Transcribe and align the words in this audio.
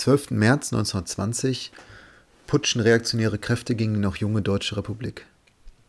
12. 0.00 0.30
März 0.30 0.72
1920 0.72 1.72
putschen 2.46 2.80
reaktionäre 2.80 3.36
Kräfte 3.36 3.74
gegen 3.74 3.92
die 3.92 4.00
noch 4.00 4.16
junge 4.16 4.40
Deutsche 4.40 4.78
Republik. 4.78 5.26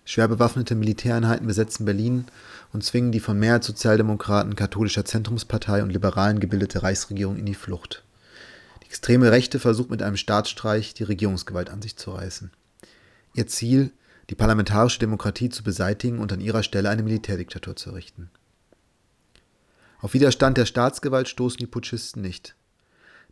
Schwer 0.04 0.28
bewaffnete 0.28 0.76
Militäreinheiten 0.76 1.48
besetzen 1.48 1.86
Berlin 1.86 2.26
und 2.74 2.84
zwingen 2.84 3.14
die 3.14 3.22
von 3.22 3.40
Mehrheitssozialdemokraten, 3.40 4.58
katholischer 4.58 5.06
Zentrumspartei 5.06 5.82
und 5.82 5.92
Liberalen 5.92 6.42
gebildete 6.42 6.84
Reichsregierung 6.84 7.38
in 7.38 7.46
die 7.46 7.56
Flucht. 7.56 8.04
Die 8.84 8.88
extreme 8.88 9.32
Rechte 9.32 9.62
versucht 9.62 9.90
mit 9.90 10.02
einem 10.02 10.18
Staatsstreich 10.18 10.94
die 10.94 11.04
Regierungsgewalt 11.04 11.70
an 11.70 11.82
sich 11.82 11.96
zu 11.96 12.12
reißen. 12.12 12.52
Ihr 13.34 13.48
Ziel, 13.48 13.92
die 14.30 14.36
parlamentarische 14.36 15.00
Demokratie 15.00 15.48
zu 15.48 15.64
beseitigen 15.64 16.20
und 16.20 16.34
an 16.34 16.42
ihrer 16.42 16.64
Stelle 16.64 16.90
eine 16.90 17.04
Militärdiktatur 17.04 17.78
zu 17.78 17.92
errichten. 17.92 18.30
Auf 20.00 20.14
Widerstand 20.14 20.58
der 20.58 20.66
Staatsgewalt 20.66 21.30
stoßen 21.30 21.60
die 21.60 21.68
Putschisten 21.68 22.22
nicht. 22.22 22.56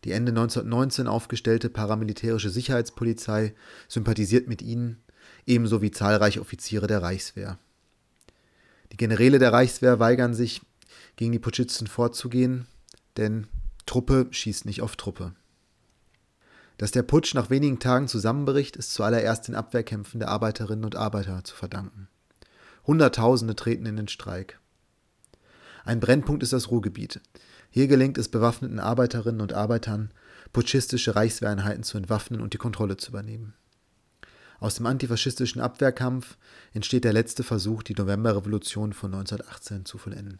Die 0.03 0.11
Ende 0.11 0.31
1919 0.31 1.07
aufgestellte 1.07 1.69
paramilitärische 1.69 2.49
Sicherheitspolizei 2.49 3.53
sympathisiert 3.87 4.47
mit 4.47 4.61
ihnen, 4.61 5.01
ebenso 5.45 5.81
wie 5.81 5.91
zahlreiche 5.91 6.41
Offiziere 6.41 6.87
der 6.87 7.01
Reichswehr. 7.01 7.57
Die 8.91 8.97
Generäle 8.97 9.39
der 9.39 9.53
Reichswehr 9.53 9.99
weigern 9.99 10.33
sich, 10.33 10.61
gegen 11.15 11.31
die 11.33 11.39
Putschisten 11.39 11.87
vorzugehen, 11.87 12.65
denn 13.17 13.47
Truppe 13.85 14.27
schießt 14.31 14.65
nicht 14.65 14.81
auf 14.81 14.95
Truppe. 14.95 15.33
Dass 16.77 16.91
der 16.91 17.03
Putsch 17.03 17.33
nach 17.33 17.49
wenigen 17.49 17.79
Tagen 17.79 18.07
zusammenbricht, 18.07 18.77
ist 18.77 18.93
zuallererst 18.93 19.49
den 19.49 19.55
Abwehrkämpfen 19.55 20.21
der 20.21 20.29
Arbeiterinnen 20.29 20.85
und 20.85 20.95
Arbeiter 20.95 21.43
zu 21.43 21.55
verdanken. 21.55 22.07
Hunderttausende 22.87 23.55
treten 23.55 23.85
in 23.85 23.97
den 23.97 24.07
Streik. 24.07 24.59
Ein 25.83 25.99
Brennpunkt 25.99 26.41
ist 26.41 26.53
das 26.53 26.71
Ruhrgebiet. 26.71 27.19
Hier 27.69 27.87
gelingt 27.87 28.17
es 28.17 28.29
bewaffneten 28.29 28.79
Arbeiterinnen 28.79 29.41
und 29.41 29.53
Arbeitern, 29.53 30.11
putschistische 30.53 31.15
Reichswehreinheiten 31.15 31.83
zu 31.83 31.97
entwaffnen 31.97 32.41
und 32.41 32.53
die 32.53 32.57
Kontrolle 32.57 32.97
zu 32.97 33.11
übernehmen. 33.11 33.53
Aus 34.59 34.75
dem 34.75 34.87
antifaschistischen 34.87 35.61
Abwehrkampf 35.61 36.37
entsteht 36.73 37.05
der 37.05 37.13
letzte 37.13 37.43
Versuch, 37.43 37.83
die 37.83 37.93
Novemberrevolution 37.93 38.93
von 38.93 39.13
1918 39.13 39.85
zu 39.85 39.97
vollenden. 39.97 40.39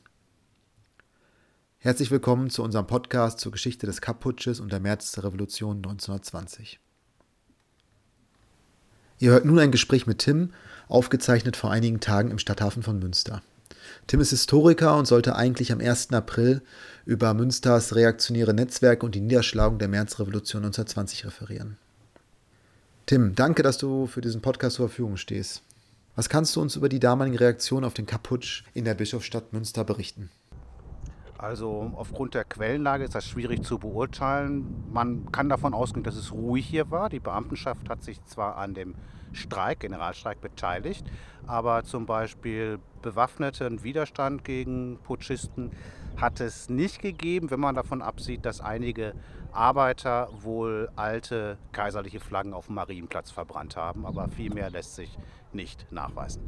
Herzlich 1.78 2.12
willkommen 2.12 2.50
zu 2.50 2.62
unserem 2.62 2.88
Podcast 2.88 3.40
zur 3.40 3.54
Geschichte 3.54 3.86
des 3.86 4.02
Kapp-Putsches 4.02 4.60
und 4.60 4.74
der 4.74 4.82
Märzrevolution 4.82 5.78
1920. 5.78 6.80
Ihr 9.20 9.32
hört 9.32 9.46
nun 9.46 9.60
ein 9.60 9.72
Gespräch 9.72 10.06
mit 10.06 10.20
Tim, 10.20 10.52
aufgezeichnet 10.90 11.56
vor 11.56 11.72
einigen 11.72 12.02
Tagen 12.02 12.32
im 12.32 12.40
Stadthafen 12.40 12.84
von 12.84 13.00
Münster. 13.00 13.42
Tim 14.10 14.22
ist 14.22 14.32
Historiker 14.32 14.98
und 14.98 15.06
sollte 15.06 15.36
eigentlich 15.36 15.72
am 15.72 15.82
1. 15.82 16.14
April 16.14 16.64
über 17.06 17.36
Münsters 17.36 17.94
reaktionäre 17.94 18.56
Netzwerke 18.56 19.06
und 19.06 19.14
die 19.14 19.22
Niederschlagung 19.22 19.78
der 19.78 19.88
Märzrevolution 19.88 20.64
1920 20.64 21.28
referieren. 21.28 21.78
Tim, 23.06 23.36
danke, 23.36 23.62
dass 23.62 23.78
du 23.78 24.08
für 24.08 24.22
diesen 24.22 24.42
Podcast 24.42 24.78
zur 24.78 24.90
Verfügung 24.90 25.16
stehst. 25.16 25.62
Was 26.16 26.28
kannst 26.28 26.56
du 26.56 26.62
uns 26.62 26.76
über 26.76 26.90
die 26.90 27.00
damaligen 27.00 27.38
Reaktionen 27.38 27.86
auf 27.86 27.94
den 27.94 28.08
Kaputsch 28.08 28.64
in 28.74 28.84
der 28.84 28.96
Bischofsstadt 28.96 29.54
Münster 29.54 29.84
berichten? 29.84 30.32
Also 31.40 31.94
aufgrund 31.96 32.34
der 32.34 32.44
Quellenlage 32.44 33.06
ist 33.06 33.16
das 33.16 33.26
schwierig 33.26 33.64
zu 33.64 33.80
beurteilen. 33.80 34.84
Man 34.92 35.32
kann 35.32 35.48
davon 35.48 35.74
ausgehen, 35.74 36.04
dass 36.04 36.18
es 36.18 36.34
ruhig 36.34 36.66
hier 36.68 36.92
war. 36.92 37.08
Die 37.08 37.22
Beamtenschaft 37.22 37.90
hat 37.90 38.04
sich 38.04 38.22
zwar 38.26 38.58
an 38.58 38.74
dem 38.74 38.94
Streik, 39.32 39.80
Generalstreik 39.80 40.42
beteiligt, 40.42 41.06
aber 41.48 41.86
zum 41.86 42.06
Beispiel 42.06 42.80
bewaffneten 43.02 43.84
Widerstand 43.84 44.44
gegen 44.44 45.00
Putschisten 45.04 45.72
hat 46.18 46.42
es 46.42 46.68
nicht 46.68 47.02
gegeben, 47.02 47.50
wenn 47.52 47.62
man 47.62 47.76
davon 47.76 48.02
absieht, 48.02 48.46
dass 48.46 48.60
einige 48.60 49.14
Arbeiter 49.54 50.28
wohl 50.42 50.90
alte 50.98 51.58
kaiserliche 51.72 52.20
Flaggen 52.20 52.54
auf 52.54 52.66
dem 52.66 52.76
Marienplatz 52.76 53.32
verbrannt 53.32 53.78
haben, 53.78 54.06
aber 54.06 54.28
viel 54.28 54.54
mehr 54.54 54.72
lässt 54.72 54.96
sich 54.96 55.18
nicht 55.54 55.90
nachweisen. 55.90 56.42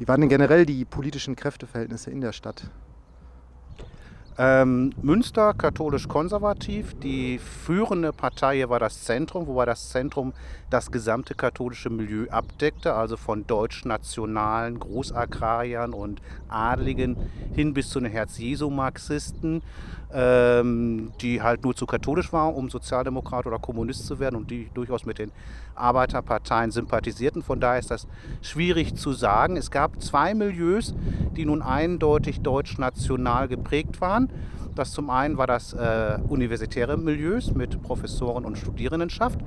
Wie 0.00 0.08
waren 0.08 0.22
denn 0.22 0.30
generell 0.30 0.64
die 0.64 0.86
politischen 0.86 1.36
Kräfteverhältnisse 1.36 2.10
in 2.10 2.22
der 2.22 2.32
Stadt? 2.32 2.70
Ähm, 4.42 4.94
Münster 5.02 5.52
katholisch-konservativ. 5.52 6.98
Die 7.00 7.38
führende 7.38 8.10
Partei 8.10 8.56
hier 8.56 8.70
war 8.70 8.78
das 8.78 9.04
Zentrum, 9.04 9.46
wobei 9.46 9.66
das 9.66 9.90
Zentrum 9.90 10.32
das 10.70 10.90
gesamte 10.90 11.34
katholische 11.34 11.90
Milieu 11.90 12.26
abdeckte, 12.30 12.94
also 12.94 13.18
von 13.18 13.46
deutsch-nationalen 13.46 14.80
Großagrariern 14.80 15.92
und 15.92 16.22
Adligen 16.48 17.18
hin 17.54 17.74
bis 17.74 17.90
zu 17.90 18.00
den 18.00 18.10
Herz-Jesu-Marxisten 18.10 19.60
ähm, 20.12 21.12
die 21.20 21.40
halt 21.40 21.62
nur 21.64 21.74
zu 21.74 21.86
katholisch 21.86 22.32
waren, 22.32 22.54
um 22.54 22.68
Sozialdemokrat 22.68 23.46
oder 23.46 23.58
Kommunist 23.58 24.06
zu 24.06 24.18
werden 24.18 24.36
und 24.36 24.50
die 24.50 24.68
durchaus 24.74 25.06
mit 25.06 25.18
den 25.18 25.30
Arbeiterparteien 25.74 26.70
sympathisierten. 26.70 27.42
Von 27.42 27.60
daher 27.60 27.78
ist 27.78 27.90
das 27.90 28.06
schwierig 28.42 28.96
zu 28.96 29.12
sagen. 29.12 29.56
Es 29.56 29.70
gab 29.70 30.02
zwei 30.02 30.34
Milieus, 30.34 30.94
die 31.36 31.44
nun 31.44 31.62
eindeutig 31.62 32.40
deutsch-national 32.40 33.48
geprägt 33.48 34.00
waren. 34.00 34.29
Das 34.74 34.92
zum 34.92 35.10
einen 35.10 35.36
war 35.36 35.46
das 35.46 35.72
äh, 35.72 36.18
universitäre 36.28 36.96
Milieu 36.96 37.40
mit 37.54 37.82
Professoren 37.82 38.44
und 38.44 38.56
Studierendenschaft 38.56 39.40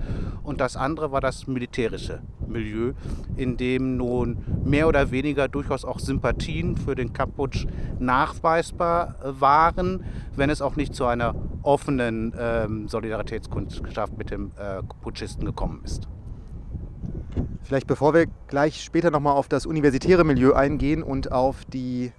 und 0.44 0.60
das 0.60 0.76
andere 0.76 1.12
war 1.12 1.22
das 1.22 1.48
militärische 1.48 2.22
Milieu, 2.48 2.94
in 3.36 3.58
dem 3.58 3.98
nun 3.98 4.44
mehr 4.64 4.88
oder 4.88 5.12
weniger 5.12 5.48
durchaus 5.48 5.86
auch 5.86 6.00
Sympathien 6.00 6.78
für 6.78 6.96
den 6.96 7.14
Kaputsch 7.14 7.66
nachweisbar 8.00 9.16
waren, 9.24 10.04
wenn 10.36 10.50
es 10.50 10.62
auch 10.62 10.76
nicht 10.76 10.94
zu 10.94 11.06
einer 11.06 11.36
offenen 11.64 12.34
ähm, 12.38 12.88
Solidaritätskundschaft 12.88 14.18
mit 14.18 14.32
dem 14.32 14.52
äh, 14.58 14.84
Putschisten 15.02 15.46
gekommen 15.46 15.82
ist. 15.84 16.08
Vielleicht 17.64 17.88
bevor 17.88 18.14
wir 18.14 18.28
gleich 18.48 18.84
später 18.84 19.10
nochmal 19.10 19.36
auf 19.36 19.48
das 19.48 19.66
universitäre 19.66 20.26
Milieu 20.26 20.54
eingehen 20.54 21.02
und 21.02 21.32
auf 21.32 21.64
die 21.66 22.12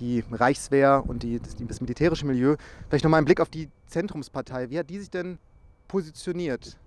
die 0.00 0.24
Reichswehr 0.30 1.04
und 1.06 1.22
die, 1.22 1.40
das, 1.40 1.56
das 1.56 1.80
militärische 1.80 2.26
Milieu. 2.26 2.56
Vielleicht 2.88 3.04
nochmal 3.04 3.20
ein 3.20 3.24
Blick 3.24 3.40
auf 3.40 3.50
die 3.50 3.68
Zentrumspartei. 3.86 4.70
Wie 4.70 4.78
hat 4.78 4.90
die 4.90 4.98
sich 4.98 5.10
denn 5.10 5.38
positioniert? 5.88 6.78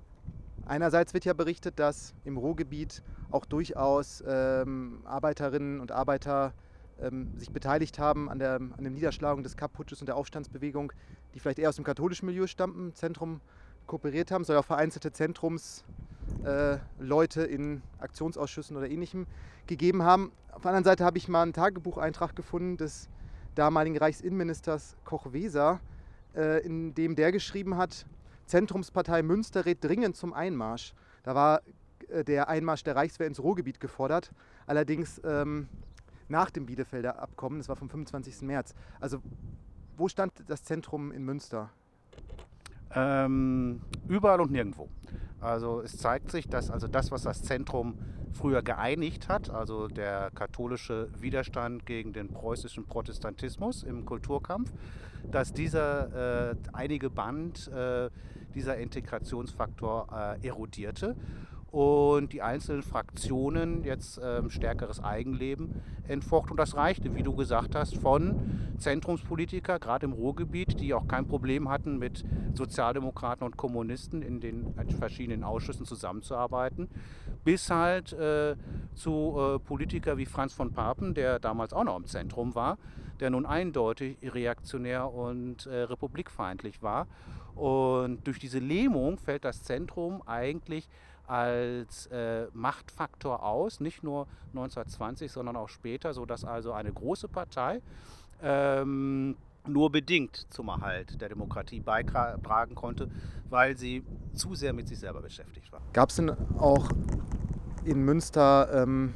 Einerseits 0.65 1.13
wird 1.13 1.25
ja 1.25 1.33
berichtet, 1.33 1.79
dass 1.79 2.13
im 2.23 2.37
Ruhrgebiet 2.37 3.01
auch 3.31 3.45
durchaus 3.45 4.23
ähm, 4.27 5.01
Arbeiterinnen 5.05 5.79
und 5.79 5.91
Arbeiter 5.91 6.53
ähm, 7.01 7.31
sich 7.37 7.51
beteiligt 7.51 7.99
haben 7.99 8.29
an 8.29 8.39
der, 8.39 8.55
an 8.55 8.79
der 8.79 8.91
Niederschlagung 8.91 9.43
des 9.43 9.57
Kapp-Putsches 9.57 10.01
und 10.01 10.07
der 10.07 10.15
Aufstandsbewegung, 10.15 10.93
die 11.33 11.39
vielleicht 11.39 11.59
eher 11.59 11.69
aus 11.69 11.75
dem 11.75 11.85
katholischen 11.85 12.27
Milieu 12.27 12.47
stammten, 12.47 12.93
Zentrum 12.93 13.41
kooperiert 13.87 14.31
haben, 14.31 14.43
soll 14.43 14.57
auch 14.57 14.65
vereinzelte 14.65 15.11
Zentrumsleute 15.11 15.83
äh, 16.43 16.77
in 17.45 17.81
Aktionsausschüssen 17.99 18.77
oder 18.77 18.89
ähnlichem 18.89 19.27
gegeben 19.67 20.03
haben. 20.03 20.31
Auf 20.51 20.61
der 20.61 20.69
anderen 20.69 20.85
Seite 20.85 21.05
habe 21.05 21.17
ich 21.17 21.27
mal 21.27 21.43
einen 21.43 21.53
Tagebucheintrag 21.53 22.35
gefunden 22.35 22.77
des 22.77 23.09
damaligen 23.55 23.97
Reichsinnenministers 23.97 24.97
Koch 25.05 25.33
Weser, 25.33 25.79
äh, 26.35 26.65
in 26.65 26.93
dem 26.93 27.15
der 27.15 27.31
geschrieben 27.31 27.77
hat, 27.77 28.05
Zentrumspartei 28.45 29.23
Münster 29.23 29.65
rät 29.65 29.83
dringend 29.83 30.15
zum 30.15 30.33
Einmarsch. 30.33 30.93
Da 31.23 31.35
war 31.35 31.61
äh, 32.09 32.23
der 32.23 32.49
Einmarsch 32.49 32.83
der 32.83 32.95
Reichswehr 32.95 33.27
ins 33.27 33.41
Ruhrgebiet 33.41 33.79
gefordert, 33.79 34.31
allerdings 34.67 35.21
ähm, 35.23 35.67
nach 36.27 36.49
dem 36.49 36.65
Bielefelder 36.65 37.19
Abkommen, 37.19 37.59
das 37.59 37.69
war 37.69 37.75
vom 37.75 37.89
25. 37.89 38.41
März. 38.41 38.73
Also 38.99 39.21
wo 39.97 40.07
stand 40.07 40.33
das 40.47 40.63
Zentrum 40.63 41.11
in 41.11 41.23
Münster? 41.23 41.69
Ähm, 42.93 43.81
überall 44.07 44.41
und 44.41 44.51
nirgendwo. 44.51 44.89
Also 45.41 45.81
es 45.81 45.97
zeigt 45.97 46.31
sich, 46.31 46.47
dass 46.47 46.69
also 46.69 46.87
das, 46.87 47.11
was 47.11 47.23
das 47.23 47.41
Zentrum 47.41 47.97
früher 48.31 48.61
geeinigt 48.61 49.27
hat, 49.27 49.49
also 49.49 49.87
der 49.87 50.31
katholische 50.31 51.09
Widerstand 51.19 51.85
gegen 51.85 52.13
den 52.13 52.29
preußischen 52.29 52.85
Protestantismus 52.85 53.83
im 53.83 54.05
Kulturkampf, 54.05 54.71
dass 55.29 55.51
dieser 55.51 56.51
äh, 56.51 56.55
einige 56.73 57.09
Band, 57.09 57.67
äh, 57.69 58.09
dieser 58.53 58.77
Integrationsfaktor 58.77 60.37
äh, 60.41 60.47
erodierte 60.47 61.15
und 61.71 62.33
die 62.33 62.41
einzelnen 62.41 62.83
Fraktionen 62.83 63.83
jetzt 63.83 64.19
ähm, 64.21 64.49
stärkeres 64.49 65.01
Eigenleben 65.01 65.81
entfocht. 66.07 66.51
Und 66.51 66.57
das 66.57 66.75
reichte, 66.75 67.15
wie 67.15 67.23
du 67.23 67.33
gesagt 67.33 67.75
hast, 67.75 67.95
von 67.95 68.35
Zentrumspolitiker, 68.77 69.79
gerade 69.79 70.05
im 70.05 70.11
Ruhrgebiet, 70.11 70.81
die 70.81 70.93
auch 70.93 71.07
kein 71.07 71.27
Problem 71.27 71.69
hatten, 71.69 71.97
mit 71.97 72.25
Sozialdemokraten 72.55 73.45
und 73.45 73.55
Kommunisten 73.55 74.21
in 74.21 74.41
den 74.41 74.73
verschiedenen 74.99 75.45
Ausschüssen 75.45 75.85
zusammenzuarbeiten, 75.85 76.89
bis 77.45 77.69
halt 77.69 78.11
äh, 78.13 78.55
zu 78.93 79.37
äh, 79.37 79.59
Politikern 79.59 80.17
wie 80.17 80.25
Franz 80.25 80.53
von 80.53 80.73
Papen, 80.73 81.13
der 81.13 81.39
damals 81.39 81.71
auch 81.71 81.85
noch 81.85 81.95
im 81.95 82.05
Zentrum 82.05 82.53
war, 82.53 82.77
der 83.21 83.29
nun 83.29 83.45
eindeutig 83.45 84.17
reaktionär 84.21 85.13
und 85.13 85.67
äh, 85.67 85.83
republikfeindlich 85.83 86.81
war. 86.81 87.07
Und 87.55 88.25
durch 88.25 88.39
diese 88.39 88.59
Lähmung 88.59 89.17
fällt 89.17 89.45
das 89.45 89.63
Zentrum 89.63 90.21
eigentlich 90.25 90.89
als 91.31 92.07
äh, 92.07 92.47
Machtfaktor 92.51 93.41
aus, 93.41 93.79
nicht 93.79 94.03
nur 94.03 94.27
1920, 94.49 95.31
sondern 95.31 95.55
auch 95.55 95.69
später, 95.69 96.13
sodass 96.13 96.43
also 96.43 96.73
eine 96.73 96.91
große 96.91 97.29
Partei 97.29 97.81
ähm, 98.41 99.37
nur 99.65 99.91
bedingt 99.93 100.45
zum 100.49 100.67
Erhalt 100.67 101.21
der 101.21 101.29
Demokratie 101.29 101.79
beitragen 101.79 102.75
konnte, 102.75 103.09
weil 103.49 103.77
sie 103.77 104.03
zu 104.33 104.55
sehr 104.55 104.73
mit 104.73 104.89
sich 104.89 104.99
selber 104.99 105.21
beschäftigt 105.21 105.71
war. 105.71 105.79
Gab 105.93 106.09
es 106.09 106.17
denn 106.17 106.31
auch 106.57 106.89
in 107.85 108.03
Münster 108.03 108.83
ähm, 108.83 109.13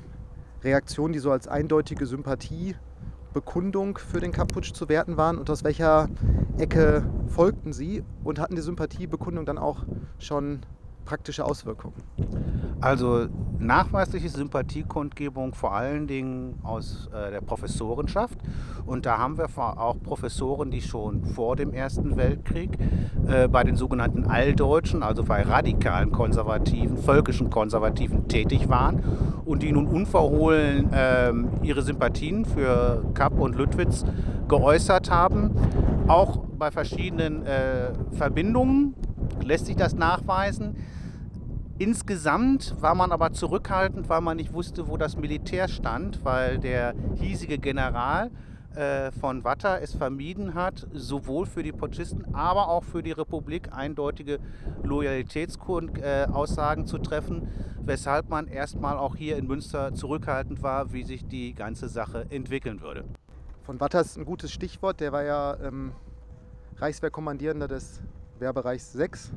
Reaktionen, 0.63 1.11
die 1.11 1.19
so 1.19 1.31
als 1.31 1.49
eindeutige 1.49 2.05
Sympathiebekundung 2.05 3.97
für 3.97 4.21
den 4.21 4.31
Kapputsch 4.31 4.71
zu 4.71 4.87
werten 4.87 5.17
waren? 5.17 5.37
Und 5.37 5.49
aus 5.49 5.65
welcher 5.65 6.07
Ecke 6.57 7.05
folgten 7.27 7.73
sie? 7.73 8.05
Und 8.23 8.39
hatten 8.39 8.55
die 8.55 8.61
Sympathiebekundung 8.61 9.45
dann 9.45 9.57
auch 9.57 9.83
schon 10.17 10.61
praktische 11.05 11.45
Auswirkungen? 11.45 11.95
Also 12.81 13.27
nachweisliche 13.59 14.29
Sympathiekundgebung 14.29 15.53
vor 15.53 15.73
allen 15.73 16.07
Dingen 16.07 16.59
aus 16.63 17.09
äh, 17.13 17.31
der 17.31 17.41
Professorenschaft. 17.41 18.37
Und 18.85 19.05
da 19.05 19.17
haben 19.17 19.37
wir 19.37 19.47
auch 19.57 19.95
Professoren, 20.01 20.71
die 20.71 20.81
schon 20.81 21.23
vor 21.23 21.55
dem 21.55 21.73
Ersten 21.73 22.17
Weltkrieg 22.17 22.77
äh, 23.27 23.47
bei 23.47 23.63
den 23.63 23.75
sogenannten 23.75 24.25
Alldeutschen, 24.25 25.03
also 25.03 25.23
bei 25.23 25.41
radikalen 25.41 26.11
Konservativen, 26.11 26.97
völkischen 26.97 27.49
Konservativen 27.49 28.27
tätig 28.27 28.69
waren 28.69 29.01
und 29.45 29.63
die 29.63 29.71
nun 29.71 29.87
unverhohlen 29.87 30.91
äh, 30.93 31.31
ihre 31.63 31.81
Sympathien 31.81 32.45
für 32.45 33.03
Kapp 33.13 33.39
und 33.39 33.55
Lüttwitz 33.55 34.05
geäußert 34.47 35.09
haben. 35.09 35.51
Auch 36.07 36.37
bei 36.57 36.71
verschiedenen 36.71 37.45
äh, 37.45 37.93
Verbindungen 38.11 38.95
lässt 39.43 39.65
sich 39.65 39.75
das 39.75 39.95
nachweisen. 39.95 40.75
Insgesamt 41.77 42.81
war 42.81 42.95
man 42.95 43.11
aber 43.11 43.33
zurückhaltend, 43.33 44.07
weil 44.07 44.21
man 44.21 44.37
nicht 44.37 44.53
wusste, 44.53 44.87
wo 44.87 44.95
das 44.95 45.17
Militär 45.17 45.67
stand, 45.67 46.23
weil 46.23 46.57
der 46.57 46.93
hiesige 47.15 47.57
General 47.57 48.31
äh, 48.75 49.11
von 49.11 49.43
Watter 49.43 49.81
es 49.81 49.93
vermieden 49.93 50.53
hat, 50.53 50.87
sowohl 50.93 51.45
für 51.45 51.63
die 51.63 51.73
Putschisten, 51.73 52.33
aber 52.33 52.69
auch 52.69 52.85
für 52.85 53.03
die 53.03 53.11
Republik 53.11 53.73
eindeutige 53.73 54.39
Loyalitätsaussagen 54.83 56.83
äh, 56.85 56.87
zu 56.87 56.97
treffen, 56.99 57.49
weshalb 57.81 58.29
man 58.29 58.47
erstmal 58.47 58.97
auch 58.97 59.17
hier 59.17 59.35
in 59.35 59.45
Münster 59.45 59.93
zurückhaltend 59.93 60.63
war, 60.63 60.93
wie 60.93 61.03
sich 61.03 61.27
die 61.27 61.53
ganze 61.53 61.89
Sache 61.89 62.27
entwickeln 62.29 62.79
würde. 62.79 63.03
Von 63.63 63.81
Watter 63.81 63.99
ist 63.99 64.17
ein 64.17 64.23
gutes 64.23 64.53
Stichwort, 64.53 65.01
der 65.01 65.11
war 65.11 65.23
ja 65.23 65.57
ähm, 65.61 65.91
Reichswehrkommandierender 66.77 67.67
des 67.67 68.01
Wehrbereichs 68.39 68.93
6. 68.93 69.33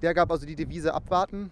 Der 0.00 0.14
gab 0.14 0.30
also 0.30 0.46
die 0.46 0.56
Devise 0.56 0.94
abwarten, 0.94 1.50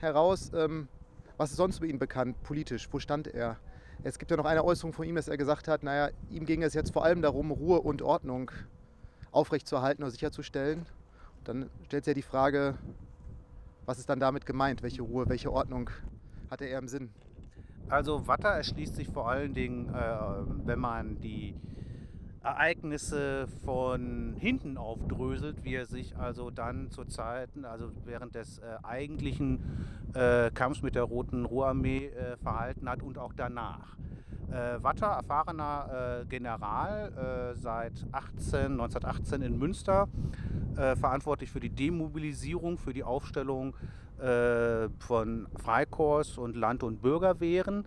heraus, 0.00 0.52
ähm, 0.54 0.88
was 1.36 1.50
ist 1.50 1.56
sonst 1.56 1.78
über 1.78 1.86
ihn 1.86 1.98
bekannt, 1.98 2.42
politisch? 2.42 2.88
Wo 2.92 2.98
stand 2.98 3.26
er? 3.28 3.58
Es 4.02 4.18
gibt 4.18 4.30
ja 4.30 4.36
noch 4.36 4.44
eine 4.44 4.64
Äußerung 4.64 4.92
von 4.92 5.06
ihm, 5.06 5.14
dass 5.14 5.28
er 5.28 5.36
gesagt 5.36 5.66
hat, 5.68 5.82
naja, 5.82 6.10
ihm 6.30 6.44
ging 6.46 6.62
es 6.62 6.74
jetzt 6.74 6.92
vor 6.92 7.04
allem 7.04 7.22
darum, 7.22 7.50
Ruhe 7.50 7.80
und 7.80 8.02
Ordnung 8.02 8.50
aufrechtzuerhalten 9.32 10.02
oder 10.02 10.10
sicherzustellen. 10.10 10.80
Und 11.38 11.48
dann 11.48 11.70
stellt 11.86 12.04
sich 12.04 12.12
ja 12.12 12.14
die 12.14 12.22
Frage, 12.22 12.76
was 13.86 13.98
ist 13.98 14.08
dann 14.08 14.20
damit 14.20 14.46
gemeint? 14.46 14.82
Welche 14.82 15.02
Ruhe, 15.02 15.28
welche 15.28 15.52
Ordnung 15.52 15.90
hatte 16.50 16.66
er 16.66 16.78
im 16.78 16.88
Sinn? 16.88 17.10
Also 17.88 18.26
Watter 18.26 18.50
erschließt 18.50 18.94
sich 18.94 19.08
vor 19.08 19.28
allen 19.28 19.54
Dingen, 19.54 19.92
äh, 19.94 20.66
wenn 20.66 20.78
man 20.78 21.20
die 21.20 21.54
Ereignisse 22.44 23.46
von 23.64 24.34
hinten 24.38 24.76
aufdröselt, 24.76 25.64
wie 25.64 25.74
er 25.74 25.86
sich 25.86 26.16
also 26.16 26.50
dann 26.50 26.90
zu 26.90 27.04
Zeiten, 27.04 27.64
also 27.64 27.90
während 28.04 28.34
des 28.34 28.58
äh, 28.58 28.62
eigentlichen 28.82 29.60
äh, 30.14 30.50
Kampfs 30.50 30.82
mit 30.82 30.94
der 30.94 31.04
Roten 31.04 31.46
Ruhrarmee 31.46 32.06
äh, 32.06 32.36
verhalten 32.36 32.88
hat 32.88 33.02
und 33.02 33.18
auch 33.18 33.32
danach. 33.34 33.96
Äh, 34.50 34.82
Watter, 34.82 35.06
erfahrener 35.06 36.20
äh, 36.22 36.26
General, 36.26 37.54
äh, 37.54 37.56
seit 37.56 37.92
18, 38.12 38.72
1918 38.72 39.42
in 39.42 39.58
Münster, 39.58 40.08
verantwortlich 40.74 41.52
für 41.52 41.60
die 41.60 41.70
Demobilisierung, 41.70 42.78
für 42.78 42.92
die 42.92 43.04
Aufstellung 43.04 43.74
von 44.98 45.46
Freikorps 45.62 46.36
und 46.36 46.56
Land- 46.56 46.82
und 46.82 47.00
Bürgerwehren, 47.00 47.84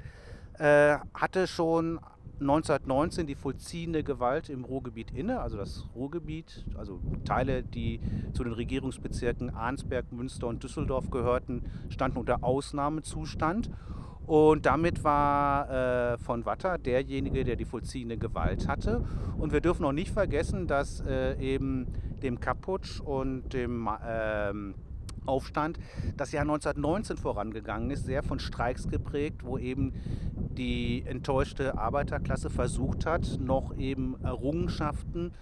hatte 0.57 1.47
schon 1.47 1.99
1919 2.39 3.25
die 3.25 3.35
vollziehende 3.35 4.03
Gewalt 4.03 4.49
im 4.49 4.63
Ruhrgebiet 4.63 5.11
inne, 5.11 5.39
also 5.41 5.57
das 5.57 5.87
Ruhrgebiet, 5.95 6.65
also 6.77 6.99
Teile, 7.25 7.63
die 7.63 7.99
zu 8.33 8.43
den 8.43 8.53
Regierungsbezirken 8.53 9.49
Arnsberg, 9.49 10.11
Münster 10.11 10.47
und 10.47 10.63
Düsseldorf 10.63 11.09
gehörten, 11.09 11.63
standen 11.89 12.19
unter 12.19 12.43
Ausnahmezustand. 12.43 13.71
Und 14.27 14.65
damit 14.65 15.03
war 15.05 15.69
äh, 15.69 16.17
von 16.17 16.45
Watter 16.45 16.77
derjenige, 16.77 17.45
der 17.45 17.55
die 17.55 17.65
vollziehende 17.65 18.17
Gewalt 18.17 18.67
hatte. 18.67 19.05
Und 19.37 19.53
wir 19.53 19.61
dürfen 19.61 19.85
auch 19.85 19.93
nicht 19.93 20.11
vergessen, 20.11 20.67
dass 20.67 20.99
äh, 20.99 21.39
eben 21.39 21.87
dem 22.21 22.39
Kaputsch 22.39 22.99
und 22.99 23.53
dem 23.53 23.89
ähm, 24.05 24.75
Aufstand 25.27 25.79
das 26.15 26.31
Jahr 26.31 26.43
1919 26.43 27.17
vorangegangen 27.17 27.91
ist, 27.91 28.05
sehr 28.05 28.23
von 28.23 28.39
Streiks 28.39 28.87
geprägt, 28.87 29.43
wo 29.43 29.57
eben 29.57 29.93
die 30.57 31.03
enttäuschte 31.05 31.77
Arbeiterklasse 31.77 32.49
versucht 32.49 33.05
hat, 33.05 33.39
noch 33.39 33.75
eben 33.77 34.15
Errungenschaften, 34.23 35.33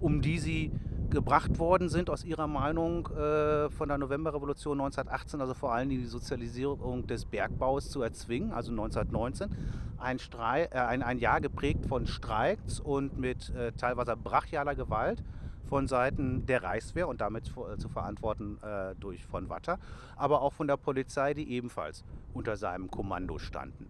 um 0.00 0.20
die 0.20 0.38
sie 0.38 0.72
gebracht 1.10 1.58
worden 1.58 1.88
sind, 1.88 2.08
aus 2.08 2.24
ihrer 2.24 2.46
Meinung 2.46 3.08
äh, 3.08 3.68
von 3.70 3.88
der 3.88 3.98
Novemberrevolution 3.98 4.80
1918, 4.80 5.40
also 5.40 5.54
vor 5.54 5.72
allem 5.72 5.88
die 5.88 6.04
Sozialisierung 6.04 7.06
des 7.06 7.24
Bergbaus 7.24 7.90
zu 7.90 8.02
erzwingen, 8.02 8.52
also 8.52 8.70
1919. 8.70 9.50
Ein, 9.98 10.18
Streik, 10.18 10.72
äh, 10.72 10.78
ein, 10.78 11.02
ein 11.02 11.18
Jahr 11.18 11.40
geprägt 11.40 11.86
von 11.86 12.06
Streiks 12.06 12.78
und 12.80 13.18
mit 13.18 13.50
äh, 13.50 13.72
teilweise 13.72 14.16
brachialer 14.16 14.74
Gewalt 14.74 15.22
von 15.68 15.86
Seiten 15.88 16.46
der 16.46 16.62
Reichswehr 16.62 17.08
und 17.08 17.20
damit 17.20 17.48
äh, 17.48 17.76
zu 17.78 17.88
verantworten 17.88 18.58
äh, 18.62 18.94
durch 18.96 19.24
von 19.24 19.48
Watter, 19.48 19.78
aber 20.16 20.42
auch 20.42 20.52
von 20.52 20.66
der 20.66 20.76
Polizei, 20.76 21.34
die 21.34 21.50
ebenfalls 21.50 22.04
unter 22.34 22.56
seinem 22.56 22.90
Kommando 22.90 23.38
standen. 23.38 23.88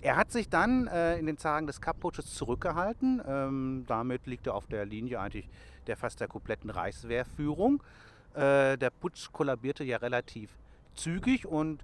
Er 0.00 0.16
hat 0.16 0.30
sich 0.30 0.50
dann 0.50 0.86
äh, 0.86 1.18
in 1.18 1.24
den 1.24 1.38
Tagen 1.38 1.66
des 1.66 1.80
Kapp-Putsches 1.80 2.34
zurückgehalten. 2.34 3.22
Ähm, 3.26 3.84
damit 3.86 4.26
liegt 4.26 4.46
er 4.46 4.54
auf 4.54 4.66
der 4.66 4.84
Linie 4.84 5.18
eigentlich 5.18 5.48
der 5.86 5.96
fast 5.96 6.20
der 6.20 6.28
kompletten 6.28 6.68
Reichswehrführung. 6.68 7.82
Äh, 8.34 8.76
der 8.76 8.90
Putsch 8.90 9.32
kollabierte 9.32 9.82
ja 9.82 9.96
relativ 9.96 10.50
zügig 10.94 11.46
und 11.46 11.82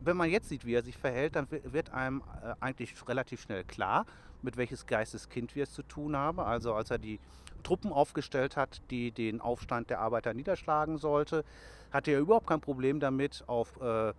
wenn 0.00 0.16
man 0.16 0.30
jetzt 0.30 0.48
sieht, 0.48 0.64
wie 0.64 0.74
er 0.74 0.82
sich 0.82 0.96
verhält, 0.96 1.36
dann 1.36 1.46
wird 1.50 1.90
einem 1.90 2.22
äh, 2.42 2.54
eigentlich 2.60 2.94
relativ 3.08 3.42
schnell 3.42 3.64
klar, 3.64 4.06
mit 4.42 4.56
welches 4.56 4.86
Geisteskind 4.86 5.54
wir 5.54 5.64
es 5.64 5.72
zu 5.72 5.82
tun 5.82 6.16
haben. 6.16 6.40
Also 6.40 6.74
als 6.74 6.90
er 6.90 6.98
die 6.98 7.20
Truppen 7.64 7.92
aufgestellt 7.92 8.56
hat, 8.56 8.80
die 8.90 9.10
den 9.10 9.40
Aufstand 9.40 9.90
der 9.90 9.98
Arbeiter 9.98 10.32
niederschlagen 10.34 10.98
sollte, 10.98 11.44
hatte 11.90 12.12
er 12.12 12.20
überhaupt 12.20 12.46
kein 12.46 12.60
Problem 12.60 13.00
damit, 13.00 13.42
auf 13.48 13.80
äh, 13.80 14.12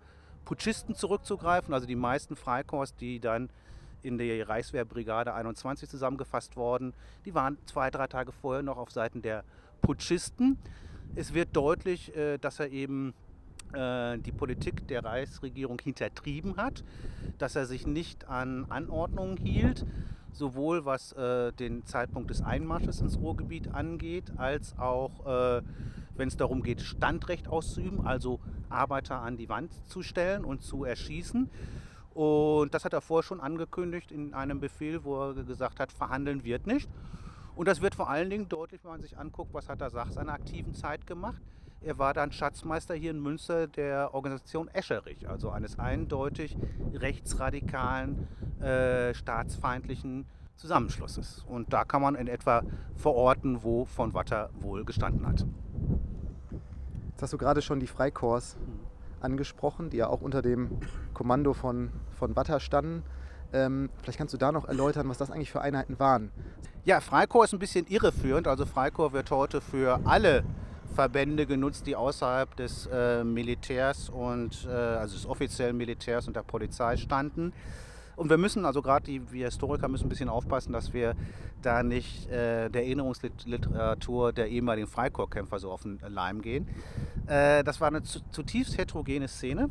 Putschisten 0.43 0.95
zurückzugreifen. 0.95 1.73
Also 1.73 1.87
die 1.87 1.95
meisten 1.95 2.35
Freikorps, 2.35 2.95
die 2.95 3.19
dann 3.19 3.49
in 4.01 4.17
der 4.17 4.47
Reichswehrbrigade 4.47 5.33
21 5.33 5.89
zusammengefasst 5.89 6.55
worden, 6.55 6.93
die 7.25 7.33
waren 7.33 7.57
zwei, 7.65 7.89
drei 7.89 8.07
Tage 8.07 8.31
vorher 8.31 8.61
noch 8.61 8.77
auf 8.77 8.91
Seiten 8.91 9.21
der 9.21 9.43
Putschisten. 9.81 10.59
Es 11.15 11.33
wird 11.33 11.55
deutlich, 11.55 12.15
äh, 12.15 12.37
dass 12.37 12.59
er 12.59 12.69
eben 12.69 13.13
äh, 13.73 14.17
die 14.19 14.31
Politik 14.31 14.87
der 14.87 15.03
Reichsregierung 15.03 15.79
hintertrieben 15.81 16.57
hat, 16.57 16.83
dass 17.37 17.55
er 17.55 17.65
sich 17.65 17.87
nicht 17.87 18.29
an 18.29 18.65
Anordnungen 18.69 19.37
hielt, 19.37 19.85
sowohl 20.35 20.85
was 20.85 21.13
äh, 21.13 21.51
den 21.53 21.85
Zeitpunkt 21.85 22.29
des 22.29 22.41
Einmarsches 22.41 23.01
ins 23.01 23.17
Ruhrgebiet 23.17 23.73
angeht, 23.73 24.33
als 24.37 24.77
auch 24.77 25.25
äh, 25.25 25.61
wenn 26.17 26.27
es 26.27 26.37
darum 26.37 26.63
geht, 26.63 26.81
Standrecht 26.81 27.47
auszuüben, 27.47 28.05
also 28.05 28.39
Arbeiter 28.69 29.21
an 29.21 29.37
die 29.37 29.49
Wand 29.49 29.71
zu 29.87 30.01
stellen 30.01 30.45
und 30.45 30.63
zu 30.63 30.83
erschießen. 30.83 31.49
Und 32.13 32.73
das 32.73 32.85
hat 32.85 32.93
er 32.93 33.01
vorher 33.01 33.23
schon 33.23 33.41
angekündigt 33.41 34.11
in 34.11 34.33
einem 34.33 34.59
Befehl, 34.59 35.03
wo 35.03 35.21
er 35.21 35.43
gesagt 35.43 35.79
hat, 35.79 35.91
verhandeln 35.91 36.43
wird 36.43 36.67
nicht. 36.67 36.89
Und 37.55 37.67
das 37.67 37.81
wird 37.81 37.95
vor 37.95 38.09
allen 38.09 38.29
Dingen 38.29 38.49
deutlich, 38.49 38.83
wenn 38.83 38.91
man 38.91 39.01
sich 39.01 39.17
anguckt, 39.17 39.53
was 39.53 39.69
hat 39.69 39.81
er 39.81 39.91
nach 39.91 40.11
seiner 40.11 40.33
aktiven 40.33 40.73
Zeit 40.73 41.07
gemacht. 41.07 41.41
Er 41.81 41.99
war 41.99 42.13
dann 42.13 42.31
Schatzmeister 42.31 42.95
hier 42.95 43.11
in 43.11 43.19
Münster 43.19 43.67
der 43.67 44.13
Organisation 44.13 44.67
Escherich, 44.69 45.29
also 45.29 45.49
eines 45.49 45.77
eindeutig 45.77 46.57
rechtsradikalen, 46.93 48.27
äh, 48.59 49.13
staatsfeindlichen 49.13 50.25
Zusammenschlusses. 50.55 51.45
Und 51.47 51.73
da 51.73 51.83
kann 51.83 52.01
man 52.01 52.15
in 52.15 52.27
etwa 52.27 52.63
verorten, 52.95 53.63
wo 53.63 53.85
von 53.85 54.13
Watter 54.13 54.49
wohl 54.59 54.85
gestanden 54.85 55.27
hat. 55.27 55.45
Jetzt 57.11 57.21
hast 57.21 57.33
du 57.33 57.37
gerade 57.37 57.61
schon 57.61 57.79
die 57.79 57.87
Freikorps 57.87 58.57
angesprochen, 59.21 59.89
die 59.89 59.97
ja 59.97 60.07
auch 60.07 60.21
unter 60.21 60.41
dem 60.41 60.79
Kommando 61.13 61.53
von, 61.53 61.91
von 62.11 62.35
Watter 62.35 62.59
standen. 62.59 63.03
Ähm, 63.53 63.89
vielleicht 64.01 64.17
kannst 64.17 64.33
du 64.33 64.37
da 64.37 64.51
noch 64.51 64.65
erläutern, 64.67 65.07
was 65.07 65.17
das 65.17 65.31
eigentlich 65.31 65.51
für 65.51 65.61
Einheiten 65.61 65.99
waren. 65.99 66.31
Ja, 66.83 66.99
Freikorps 66.99 67.47
ist 67.47 67.53
ein 67.53 67.59
bisschen 67.59 67.87
irreführend. 67.87 68.47
Also 68.47 68.65
Freikorps 68.65 69.13
wird 69.13 69.31
heute 69.31 69.61
für 69.61 70.01
alle 70.05 70.43
Verbände 70.93 71.45
genutzt, 71.45 71.87
die 71.87 71.95
außerhalb 71.95 72.55
des 72.55 72.87
äh, 72.91 73.23
Militärs 73.23 74.09
und 74.09 74.67
äh, 74.69 74.71
also 74.71 75.15
des 75.15 75.25
offiziellen 75.25 75.77
Militärs 75.77 76.27
und 76.27 76.35
der 76.35 76.43
Polizei 76.43 76.97
standen. 76.97 77.53
Und 78.15 78.29
wir 78.29 78.37
müssen, 78.37 78.65
also 78.65 78.81
gerade 78.81 79.05
die 79.05 79.31
wir 79.31 79.45
Historiker 79.45 79.87
müssen 79.87 80.05
ein 80.05 80.09
bisschen 80.09 80.29
aufpassen, 80.29 80.71
dass 80.71 80.93
wir 80.93 81.15
da 81.61 81.83
nicht 81.83 82.29
äh, 82.29 82.69
der 82.69 82.83
Erinnerungsliteratur 82.83 84.31
der 84.31 84.47
ehemaligen 84.47 84.87
Freikorpskämpfer 84.87 85.59
so 85.59 85.71
auf 85.71 85.83
den 85.83 85.99
Leim 86.07 86.41
gehen. 86.41 86.67
Äh, 87.27 87.63
das 87.63 87.81
war 87.81 87.89
eine 87.89 88.03
zutiefst 88.03 88.77
heterogene 88.77 89.27
Szene. 89.27 89.69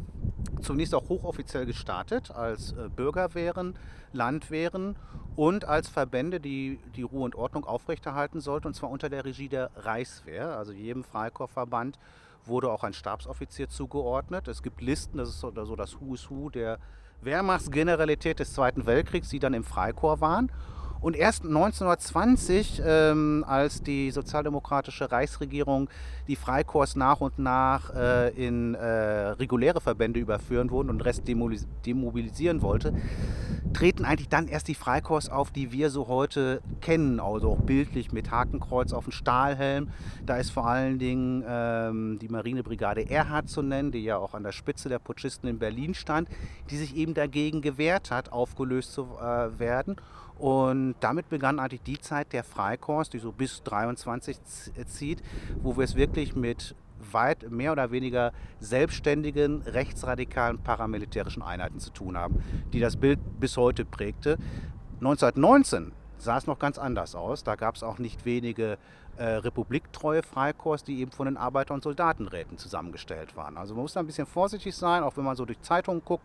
Zunächst 0.62 0.94
auch 0.94 1.08
hochoffiziell 1.08 1.66
gestartet 1.66 2.30
als 2.30 2.72
äh, 2.72 2.88
Bürgerwehren, 2.94 3.76
Landwehren 4.12 4.96
und 5.36 5.64
als 5.64 5.88
Verbände, 5.88 6.40
die 6.40 6.78
die 6.96 7.02
Ruhe 7.02 7.24
und 7.24 7.34
Ordnung 7.34 7.64
aufrechterhalten 7.64 8.40
sollten, 8.40 8.68
und 8.68 8.74
zwar 8.74 8.90
unter 8.90 9.08
der 9.08 9.24
Regie 9.24 9.48
der 9.48 9.70
Reichswehr. 9.76 10.56
Also 10.56 10.72
jedem 10.72 11.04
Freikorpsverband 11.04 11.98
wurde 12.46 12.70
auch 12.70 12.84
ein 12.84 12.92
Stabsoffizier 12.92 13.68
zugeordnet. 13.68 14.48
Es 14.48 14.62
gibt 14.62 14.80
Listen, 14.80 15.18
das 15.18 15.28
ist 15.28 15.40
so, 15.40 15.52
so 15.64 15.76
das 15.76 16.00
Who's 16.00 16.30
Who 16.30 16.50
der 16.50 16.78
Wehrmachtsgeneralität 17.22 18.38
des 18.38 18.52
Zweiten 18.52 18.86
Weltkriegs, 18.86 19.28
die 19.30 19.38
dann 19.38 19.54
im 19.54 19.64
Freikorps 19.64 20.20
waren. 20.20 20.52
Und 21.04 21.16
erst 21.16 21.44
1920, 21.44 22.80
ähm, 22.82 23.44
als 23.46 23.82
die 23.82 24.11
sozialdemokratische 24.11 25.12
Reichsregierung 25.12 25.90
die 26.28 26.34
Freikorps 26.34 26.96
nach 26.96 27.20
und 27.20 27.38
nach 27.38 27.94
äh, 27.94 28.30
in 28.30 28.75
äh, 28.75 28.87
reguläre 28.87 29.82
Verbände 29.82 30.18
überführen 30.18 30.70
wurden 30.70 30.88
und 30.88 31.04
Rest 31.04 31.25
demobilisieren 31.28 32.62
wollte, 32.62 32.94
treten 33.75 34.06
eigentlich 34.06 34.30
dann 34.30 34.49
erst 34.49 34.66
die 34.68 34.75
Freikorps 34.75 35.28
auf, 35.28 35.50
die 35.50 35.73
wir 35.73 35.90
so 35.90 36.08
heute 36.08 36.62
kennen, 36.80 37.20
also 37.20 37.50
auch 37.50 37.61
bildlich 37.61 38.12
mit 38.12 38.30
Hakenkreuz 38.30 38.94
auf 38.94 39.04
dem 39.04 39.12
Stahlhelm. 39.12 39.90
Da 40.25 40.38
ist 40.38 40.52
vor 40.52 40.66
allen 40.66 40.99
Dingen 40.99 41.44
ähm, 41.46 42.18
die 42.18 42.28
Marinebrigade 42.28 43.11
Erhard 43.11 43.50
zu 43.50 43.61
nennen, 43.61 43.92
die 43.92 44.04
ja 44.04 44.16
auch 44.16 44.32
an 44.32 44.42
der 44.42 44.52
Spitze 44.52 44.88
der 44.88 45.00
Putschisten 45.00 45.50
in 45.50 45.58
Berlin 45.58 45.92
stand, 45.92 46.30
die 46.70 46.78
sich 46.78 46.96
eben 46.96 47.12
dagegen 47.12 47.61
gewehrt 47.61 48.11
hat, 48.11 48.32
aufgelöst 48.32 48.94
zu 48.94 49.02
äh, 49.20 49.58
werden. 49.58 49.96
Und 50.44 50.96
damit 51.00 51.30
begann 51.30 51.58
eigentlich 51.58 51.80
die 51.84 51.98
Zeit 51.98 52.34
der 52.34 52.44
Freikorps, 52.44 53.08
die 53.08 53.18
so 53.18 53.32
bis 53.32 53.62
23 53.62 54.36
zieht, 54.84 55.22
wo 55.62 55.78
wir 55.78 55.84
es 55.84 55.96
wirklich 55.96 56.36
mit 56.36 56.76
weit 57.12 57.50
mehr 57.50 57.72
oder 57.72 57.90
weniger 57.92 58.34
selbstständigen, 58.60 59.62
rechtsradikalen 59.62 60.58
paramilitärischen 60.58 61.42
Einheiten 61.42 61.80
zu 61.80 61.88
tun 61.88 62.18
haben, 62.18 62.44
die 62.74 62.80
das 62.80 62.98
Bild 62.98 63.20
bis 63.40 63.56
heute 63.56 63.86
prägte. 63.86 64.36
1919 64.96 65.92
sah 66.18 66.36
es 66.36 66.46
noch 66.46 66.58
ganz 66.58 66.76
anders 66.76 67.14
aus. 67.14 67.42
Da 67.42 67.54
gab 67.54 67.76
es 67.76 67.82
auch 67.82 67.98
nicht 67.98 68.26
wenige 68.26 68.76
äh, 69.16 69.25
republiktreue 69.25 70.23
Freikorps, 70.23 70.85
die 70.85 71.00
eben 71.00 71.12
von 71.12 71.26
den 71.26 71.37
Arbeiter- 71.37 71.75
und 71.75 71.83
Soldatenräten 71.83 72.59
zusammengestellt 72.59 73.37
waren. 73.37 73.56
Also 73.56 73.75
man 73.75 73.83
muss 73.83 73.92
da 73.92 74.00
ein 74.00 74.06
bisschen 74.06 74.26
vorsichtig 74.26 74.75
sein, 74.75 75.02
auch 75.02 75.16
wenn 75.16 75.25
man 75.25 75.37
so 75.37 75.44
durch 75.44 75.61
Zeitungen 75.62 76.02
guckt. 76.04 76.25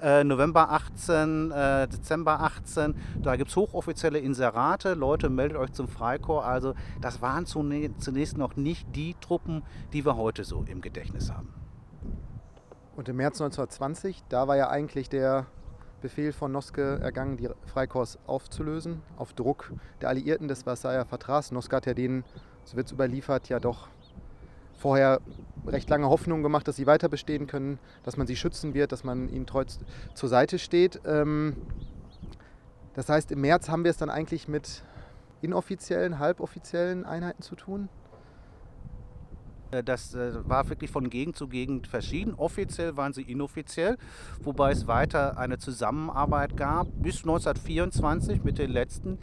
Äh, 0.00 0.24
November 0.24 0.70
18, 0.70 1.50
äh, 1.50 1.88
Dezember 1.88 2.40
18, 2.40 2.94
da 3.22 3.36
gibt 3.36 3.50
es 3.50 3.56
hochoffizielle 3.56 4.18
Inserate, 4.18 4.94
Leute, 4.94 5.30
meldet 5.30 5.56
euch 5.56 5.72
zum 5.72 5.88
Freikorps. 5.88 6.46
Also 6.46 6.74
das 7.00 7.22
waren 7.22 7.46
zunächst 7.46 8.36
noch 8.36 8.56
nicht 8.56 8.86
die 8.94 9.14
Truppen, 9.20 9.62
die 9.92 10.04
wir 10.04 10.16
heute 10.16 10.44
so 10.44 10.64
im 10.68 10.82
Gedächtnis 10.82 11.30
haben. 11.30 11.54
Und 12.96 13.08
im 13.08 13.16
März 13.16 13.40
1920, 13.40 14.24
da 14.28 14.48
war 14.48 14.56
ja 14.56 14.68
eigentlich 14.70 15.08
der 15.08 15.46
Befehl 16.00 16.32
von 16.32 16.52
Noske 16.52 16.98
ergangen, 17.00 17.36
die 17.36 17.48
Freikorps 17.66 18.18
aufzulösen, 18.26 19.02
auf 19.16 19.32
Druck 19.32 19.72
der 20.00 20.08
Alliierten 20.10 20.48
des 20.48 20.64
Versailler 20.64 21.04
Vertrags. 21.04 21.52
Noske 21.52 21.76
hat 21.76 21.86
ja 21.86 21.94
denen, 21.94 22.24
so 22.64 22.76
wird 22.76 22.86
es 22.86 22.92
überliefert, 22.92 23.48
ja 23.48 23.60
doch 23.60 23.88
vorher 24.76 25.20
recht 25.66 25.88
lange 25.88 26.08
Hoffnung 26.08 26.42
gemacht, 26.42 26.68
dass 26.68 26.76
sie 26.76 26.86
weiter 26.86 27.08
bestehen 27.08 27.46
können, 27.46 27.78
dass 28.04 28.16
man 28.16 28.26
sie 28.26 28.36
schützen 28.36 28.74
wird, 28.74 28.92
dass 28.92 29.04
man 29.04 29.28
ihnen 29.28 29.46
treu 29.46 29.64
zur 30.14 30.28
Seite 30.28 30.58
steht. 30.58 31.00
Ähm, 31.04 31.56
das 32.94 33.08
heißt, 33.08 33.32
im 33.32 33.40
März 33.40 33.68
haben 33.68 33.84
wir 33.84 33.90
es 33.90 33.96
dann 33.96 34.10
eigentlich 34.10 34.48
mit 34.48 34.82
inoffiziellen, 35.42 36.18
halboffiziellen 36.18 37.04
Einheiten 37.04 37.42
zu 37.42 37.56
tun. 37.56 37.88
Äh, 39.70 39.82
das 39.82 40.14
äh, 40.14 40.48
war 40.48 40.68
wirklich 40.68 40.90
von 40.90 41.10
Gegend 41.10 41.36
zu 41.36 41.48
Gegend 41.48 41.86
verschieden. 41.86 42.34
Offiziell 42.34 42.96
waren 42.96 43.12
sie 43.12 43.22
inoffiziell, 43.22 43.96
wobei 44.40 44.72
es 44.72 44.86
weiter 44.86 45.38
eine 45.38 45.58
Zusammenarbeit 45.58 46.56
gab 46.56 46.88
bis 47.02 47.18
1924 47.20 48.44
mit 48.44 48.58
den 48.58 48.70
letzten. 48.70 49.18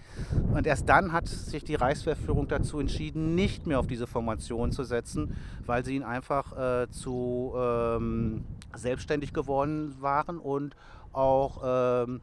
Und 0.53 0.67
erst 0.67 0.87
dann 0.89 1.11
hat 1.11 1.27
sich 1.27 1.63
die 1.63 1.75
Reichswehrführung 1.75 2.47
dazu 2.47 2.79
entschieden, 2.79 3.35
nicht 3.35 3.67
mehr 3.67 3.79
auf 3.79 3.87
diese 3.87 4.07
Formation 4.07 4.71
zu 4.71 4.83
setzen, 4.83 5.35
weil 5.65 5.85
sie 5.85 5.95
ihnen 5.95 6.05
einfach 6.05 6.83
äh, 6.83 6.89
zu 6.89 7.53
ähm, 7.57 8.43
selbstständig 8.75 9.33
geworden 9.33 9.95
waren 9.99 10.39
und 10.39 10.75
auch 11.11 11.61
ähm, 11.63 12.21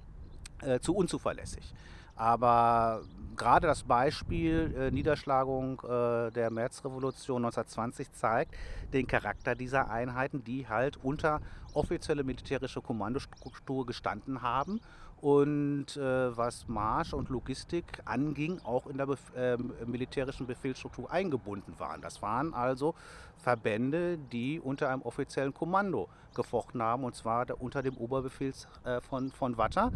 äh, 0.62 0.80
zu 0.80 0.94
unzuverlässig. 0.94 1.74
Aber 2.16 3.02
gerade 3.36 3.66
das 3.66 3.84
Beispiel 3.84 4.74
äh, 4.76 4.90
Niederschlagung 4.90 5.80
äh, 5.80 6.30
der 6.30 6.50
Märzrevolution 6.50 7.44
1920 7.44 8.12
zeigt 8.12 8.54
den 8.92 9.06
Charakter 9.06 9.54
dieser 9.54 9.90
Einheiten, 9.90 10.44
die 10.44 10.68
halt 10.68 10.98
unter 11.02 11.40
offizielle 11.74 12.24
militärische 12.24 12.80
Kommandostruktur 12.80 13.86
gestanden 13.86 14.42
haben 14.42 14.80
und 15.20 15.96
äh, 15.96 16.36
was 16.36 16.66
Marsch 16.68 17.12
und 17.12 17.28
Logistik 17.28 17.84
anging, 18.04 18.60
auch 18.64 18.86
in 18.86 18.96
der 18.96 19.06
Bef 19.06 19.20
äh, 19.36 19.56
militärischen 19.86 20.46
Befehlsstruktur 20.46 21.10
eingebunden 21.10 21.74
waren. 21.78 22.00
Das 22.00 22.22
waren 22.22 22.54
also 22.54 22.94
Verbände, 23.36 24.18
die 24.18 24.60
unter 24.60 24.88
einem 24.88 25.02
offiziellen 25.02 25.52
Kommando 25.52 26.08
gefochten 26.34 26.82
haben, 26.82 27.04
und 27.04 27.14
zwar 27.14 27.46
unter 27.60 27.82
dem 27.82 27.96
Oberbefehl 27.96 28.52
äh, 28.84 29.00
von, 29.00 29.30
von 29.30 29.58
Watter 29.58 29.92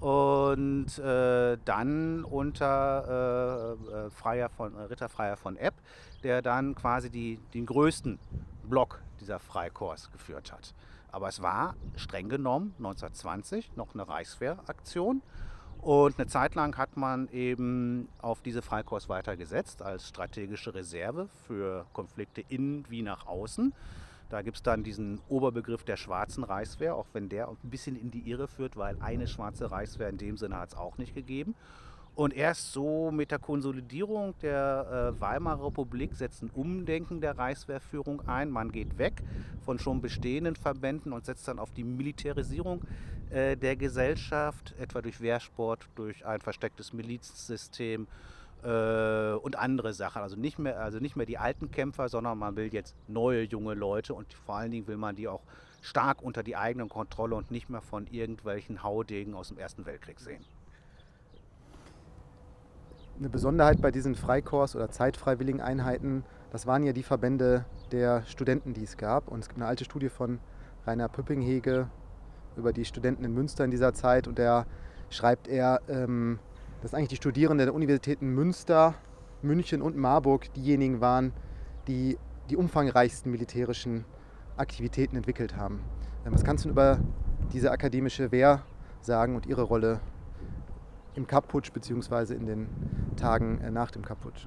und 0.00 0.98
äh, 0.98 1.56
dann 1.64 2.24
unter 2.24 3.76
äh, 3.88 4.06
äh, 4.06 4.10
Freier 4.10 4.48
von, 4.48 4.76
Ritter 4.76 5.08
Freier 5.08 5.36
von 5.36 5.56
Epp, 5.56 5.74
der 6.22 6.42
dann 6.42 6.74
quasi 6.74 7.10
die, 7.10 7.38
den 7.54 7.66
größten 7.66 8.18
Block 8.68 9.00
dieser 9.20 9.38
Freikorps 9.38 10.10
geführt 10.12 10.52
hat. 10.52 10.74
Aber 11.16 11.28
es 11.28 11.40
war 11.40 11.76
streng 11.96 12.28
genommen 12.28 12.74
1920 12.76 13.74
noch 13.74 13.94
eine 13.94 14.06
Reichswehraktion. 14.06 15.22
Und 15.80 16.18
eine 16.18 16.26
Zeit 16.26 16.54
lang 16.54 16.76
hat 16.76 16.98
man 16.98 17.28
eben 17.28 18.10
auf 18.18 18.42
diese 18.42 18.60
Freikorps 18.60 19.08
weitergesetzt 19.08 19.80
als 19.80 20.06
strategische 20.08 20.74
Reserve 20.74 21.30
für 21.46 21.86
Konflikte 21.94 22.42
innen 22.46 22.84
wie 22.90 23.00
nach 23.00 23.26
außen. 23.26 23.72
Da 24.28 24.42
gibt 24.42 24.58
es 24.58 24.62
dann 24.62 24.84
diesen 24.84 25.22
Oberbegriff 25.30 25.84
der 25.84 25.96
schwarzen 25.96 26.44
Reichswehr, 26.44 26.94
auch 26.94 27.06
wenn 27.14 27.30
der 27.30 27.48
ein 27.48 27.56
bisschen 27.62 27.96
in 27.96 28.10
die 28.10 28.28
Irre 28.28 28.46
führt, 28.46 28.76
weil 28.76 28.98
eine 29.00 29.26
schwarze 29.26 29.70
Reichswehr 29.70 30.10
in 30.10 30.18
dem 30.18 30.36
Sinne 30.36 30.58
hat 30.58 30.68
es 30.68 30.74
auch 30.74 30.98
nicht 30.98 31.14
gegeben. 31.14 31.54
Und 32.16 32.34
erst 32.34 32.72
so 32.72 33.10
mit 33.10 33.30
der 33.30 33.38
Konsolidierung 33.38 34.34
der 34.40 35.12
äh, 35.14 35.20
Weimarer 35.20 35.66
Republik 35.66 36.14
setzt 36.14 36.42
ein 36.42 36.48
Umdenken 36.48 37.20
der 37.20 37.36
Reichswehrführung 37.36 38.26
ein. 38.26 38.50
Man 38.50 38.72
geht 38.72 38.96
weg 38.96 39.22
von 39.66 39.78
schon 39.78 40.00
bestehenden 40.00 40.56
Verbänden 40.56 41.12
und 41.12 41.26
setzt 41.26 41.46
dann 41.46 41.58
auf 41.58 41.72
die 41.72 41.84
Militarisierung 41.84 42.80
äh, 43.28 43.54
der 43.54 43.76
Gesellschaft, 43.76 44.74
etwa 44.78 45.02
durch 45.02 45.20
Wehrsport, 45.20 45.86
durch 45.94 46.24
ein 46.24 46.40
verstecktes 46.40 46.94
Milizsystem 46.94 48.06
äh, 48.62 49.32
und 49.32 49.56
andere 49.56 49.92
Sachen. 49.92 50.22
Also 50.22 50.36
nicht, 50.36 50.58
mehr, 50.58 50.80
also 50.80 51.00
nicht 51.00 51.16
mehr 51.16 51.26
die 51.26 51.36
alten 51.36 51.70
Kämpfer, 51.70 52.08
sondern 52.08 52.38
man 52.38 52.56
will 52.56 52.72
jetzt 52.72 52.96
neue 53.08 53.42
junge 53.42 53.74
Leute 53.74 54.14
und 54.14 54.32
vor 54.32 54.54
allen 54.56 54.70
Dingen 54.70 54.86
will 54.86 54.96
man 54.96 55.16
die 55.16 55.28
auch 55.28 55.42
stark 55.82 56.22
unter 56.22 56.42
die 56.42 56.56
eigene 56.56 56.86
Kontrolle 56.86 57.34
und 57.34 57.50
nicht 57.50 57.68
mehr 57.68 57.82
von 57.82 58.06
irgendwelchen 58.06 58.82
Haudegen 58.82 59.34
aus 59.34 59.48
dem 59.48 59.58
Ersten 59.58 59.84
Weltkrieg 59.84 60.18
sehen 60.18 60.42
eine 63.18 63.28
Besonderheit 63.28 63.80
bei 63.80 63.90
diesen 63.90 64.14
Freikorps 64.14 64.76
oder 64.76 64.90
zeitfreiwilligen 64.90 65.60
Einheiten, 65.60 66.24
das 66.50 66.66
waren 66.66 66.82
ja 66.82 66.92
die 66.92 67.02
Verbände 67.02 67.64
der 67.92 68.24
Studenten, 68.26 68.74
die 68.74 68.84
es 68.84 68.96
gab. 68.96 69.28
Und 69.28 69.40
es 69.40 69.48
gibt 69.48 69.58
eine 69.58 69.68
alte 69.68 69.84
Studie 69.84 70.08
von 70.08 70.38
Rainer 70.86 71.08
Püppenhege 71.08 71.88
über 72.56 72.72
die 72.72 72.84
Studenten 72.84 73.24
in 73.24 73.32
Münster 73.34 73.64
in 73.64 73.70
dieser 73.70 73.94
Zeit. 73.94 74.28
Und 74.28 74.38
da 74.38 74.66
schreibt 75.10 75.48
er, 75.48 75.80
ähm, 75.88 76.38
dass 76.82 76.94
eigentlich 76.94 77.08
die 77.10 77.16
Studierenden 77.16 77.66
der 77.66 77.74
Universitäten 77.74 78.28
Münster, 78.28 78.94
München 79.42 79.82
und 79.82 79.96
Marburg 79.96 80.52
diejenigen 80.54 81.00
waren, 81.00 81.32
die 81.88 82.18
die 82.50 82.56
umfangreichsten 82.56 83.30
militärischen 83.30 84.04
Aktivitäten 84.56 85.16
entwickelt 85.16 85.56
haben. 85.56 85.80
Ähm, 86.24 86.32
was 86.32 86.44
kannst 86.44 86.64
du 86.64 86.68
über 86.68 86.98
diese 87.52 87.70
akademische 87.70 88.32
Wehr 88.32 88.62
sagen 89.00 89.36
und 89.36 89.46
ihre 89.46 89.62
Rolle 89.62 90.00
im 91.14 91.26
Kapputsch 91.26 91.72
bzw. 91.72 92.34
in 92.34 92.46
den 92.46 92.68
Tagen 93.16 93.60
äh, 93.60 93.70
nach 93.70 93.90
dem 93.90 94.04
Kapputsch. 94.04 94.46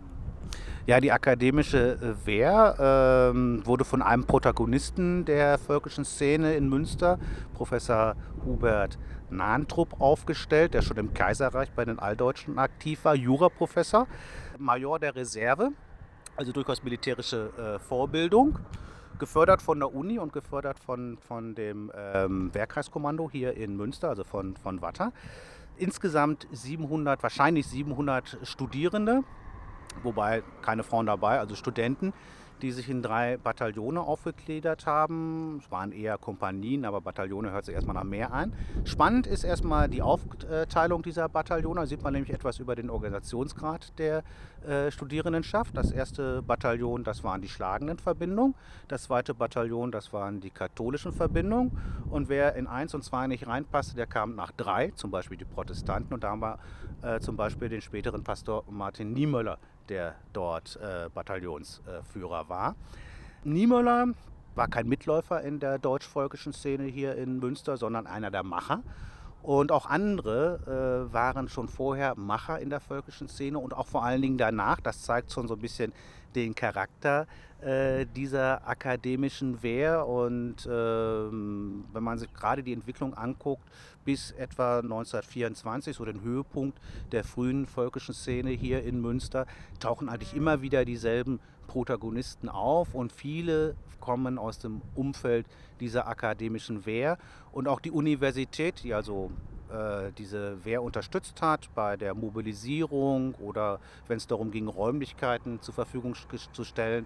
Ja, 0.85 0.99
die 0.99 1.11
akademische 1.11 1.99
äh, 2.01 2.25
Wehr 2.25 3.31
ähm, 3.31 3.65
wurde 3.65 3.85
von 3.85 4.01
einem 4.01 4.25
Protagonisten 4.25 5.25
der 5.25 5.57
völkischen 5.59 6.05
Szene 6.05 6.55
in 6.55 6.67
Münster, 6.69 7.19
Professor 7.53 8.15
Hubert 8.45 8.97
Nahntrup, 9.29 10.01
aufgestellt, 10.01 10.73
der 10.73 10.81
schon 10.81 10.97
im 10.97 11.13
Kaiserreich 11.13 11.71
bei 11.73 11.85
den 11.85 11.99
Alldeutschen 11.99 12.57
aktiv 12.57 13.05
war, 13.05 13.15
Juraprofessor, 13.15 14.07
Major 14.57 14.97
der 14.97 15.15
Reserve, 15.15 15.71
also 16.35 16.51
durchaus 16.51 16.83
militärische 16.83 17.51
äh, 17.57 17.79
Vorbildung 17.79 18.57
gefördert 19.19 19.61
von 19.61 19.79
der 19.79 19.93
Uni 19.93 20.17
und 20.17 20.33
gefördert 20.33 20.79
von, 20.79 21.17
von 21.17 21.53
dem 21.53 21.91
ähm, 21.95 22.53
Wehrkreiskommando 22.53 23.29
hier 23.29 23.55
in 23.55 23.75
Münster, 23.75 24.09
also 24.09 24.23
von, 24.23 24.55
von 24.55 24.81
Watter. 24.81 25.11
Insgesamt 25.79 26.47
700, 26.51 27.23
wahrscheinlich 27.23 27.65
700 27.67 28.39
Studierende, 28.43 29.23
wobei 30.03 30.43
keine 30.61 30.83
Frauen 30.83 31.05
dabei, 31.05 31.39
also 31.39 31.55
Studenten, 31.55 32.13
die 32.61 32.71
sich 32.71 32.89
in 32.89 33.01
drei 33.01 33.37
Bataillone 33.37 34.01
aufgegliedert 34.01 34.85
haben. 34.85 35.61
Es 35.63 35.71
waren 35.71 35.91
eher 35.91 36.17
Kompanien, 36.17 36.85
aber 36.85 37.01
Bataillone 37.01 37.51
hört 37.51 37.65
sich 37.65 37.75
erstmal 37.75 37.95
nach 37.95 38.03
mehr 38.03 38.33
an. 38.33 38.53
Spannend 38.83 39.27
ist 39.27 39.43
erstmal 39.43 39.89
die 39.89 40.01
Aufteilung 40.01 41.01
dieser 41.01 41.29
Bataillone. 41.29 41.81
Da 41.81 41.85
sieht 41.85 42.03
man 42.03 42.13
nämlich 42.13 42.33
etwas 42.33 42.59
über 42.59 42.75
den 42.75 42.89
Organisationsgrad 42.89 43.97
der 43.97 44.23
äh, 44.67 44.91
Studierendenschaft. 44.91 45.75
Das 45.75 45.91
erste 45.91 46.41
Bataillon, 46.41 47.03
das 47.03 47.23
waren 47.23 47.41
die 47.41 47.49
schlagenden 47.49 47.97
Verbindungen. 47.97 48.55
Das 48.87 49.03
zweite 49.03 49.33
Bataillon, 49.33 49.91
das 49.91 50.11
waren 50.11 50.41
die 50.41 50.49
katholischen 50.49 51.13
Verbindungen. 51.13 51.77
Und 52.09 52.29
wer 52.29 52.55
in 52.55 52.67
eins 52.67 52.93
und 52.93 53.03
zwei 53.03 53.27
nicht 53.27 53.47
reinpasste, 53.47 53.95
der 53.95 54.07
kam 54.07 54.35
nach 54.35 54.51
drei, 54.51 54.91
zum 54.95 55.11
Beispiel 55.11 55.37
die 55.37 55.45
Protestanten. 55.45 56.13
Und 56.13 56.23
da 56.23 56.31
haben 56.31 56.41
wir 56.41 56.59
äh, 57.01 57.19
zum 57.19 57.37
Beispiel 57.37 57.69
den 57.69 57.81
späteren 57.81 58.23
Pastor 58.23 58.63
Martin 58.69 59.13
Niemöller 59.13 59.57
der 59.89 60.15
dort 60.33 60.77
äh, 60.77 61.09
Bataillonsführer 61.13 62.49
war. 62.49 62.75
Niemöller 63.43 64.07
war 64.55 64.67
kein 64.67 64.87
Mitläufer 64.87 65.41
in 65.41 65.59
der 65.59 65.79
deutsch-völkischen 65.79 66.53
Szene 66.53 66.83
hier 66.83 67.15
in 67.15 67.39
Münster, 67.39 67.77
sondern 67.77 68.07
einer 68.07 68.31
der 68.31 68.43
Macher. 68.43 68.83
Und 69.41 69.71
auch 69.71 69.85
andere 69.85 71.07
äh, 71.09 71.13
waren 71.13 71.47
schon 71.47 71.69
vorher 71.69 72.15
Macher 72.15 72.59
in 72.59 72.69
der 72.69 72.79
völkischen 72.79 73.29
Szene 73.29 73.57
und 73.59 73.73
auch 73.73 73.87
vor 73.87 74.03
allen 74.03 74.21
Dingen 74.21 74.37
danach. 74.37 74.81
Das 74.81 75.01
zeigt 75.01 75.31
schon 75.31 75.47
so 75.47 75.55
ein 75.55 75.61
bisschen 75.61 75.93
den 76.35 76.53
Charakter 76.53 77.25
äh, 77.61 78.05
dieser 78.05 78.67
akademischen 78.67 79.63
Wehr. 79.63 80.05
Und 80.07 80.67
ähm, 80.69 81.85
wenn 81.93 82.03
man 82.03 82.17
sich 82.17 82.33
gerade 82.33 82.63
die 82.63 82.73
Entwicklung 82.73 83.13
anguckt, 83.13 83.63
bis 84.05 84.31
etwa 84.31 84.79
1924, 84.79 85.95
so 85.95 86.05
den 86.05 86.21
Höhepunkt 86.21 86.79
der 87.11 87.23
frühen 87.23 87.65
völkischen 87.65 88.13
Szene 88.13 88.51
hier 88.51 88.83
in 88.83 89.01
Münster, 89.01 89.45
tauchen 89.79 90.09
eigentlich 90.09 90.35
immer 90.35 90.61
wieder 90.61 90.85
dieselben 90.85 91.39
Protagonisten 91.69 92.49
auf 92.49 92.95
und 92.95 93.13
viele 93.13 93.75
kommen 93.99 94.39
aus 94.39 94.57
dem 94.57 94.81
Umfeld 94.95 95.45
dieser 95.79 96.07
akademischen 96.07 96.87
Wehr 96.87 97.19
und 97.51 97.67
auch 97.67 97.79
die 97.79 97.91
Universität, 97.91 98.83
die 98.83 98.95
also 98.95 99.29
äh, 99.71 100.11
diese 100.17 100.65
Wehr 100.65 100.81
unterstützt 100.81 101.43
hat 101.43 101.69
bei 101.75 101.95
der 101.95 102.15
Mobilisierung 102.15 103.35
oder 103.35 103.79
wenn 104.07 104.17
es 104.17 104.25
darum 104.25 104.49
ging, 104.49 104.67
Räumlichkeiten 104.67 105.61
zur 105.61 105.75
Verfügung 105.75 106.15
zu 106.51 106.63
stellen, 106.63 107.05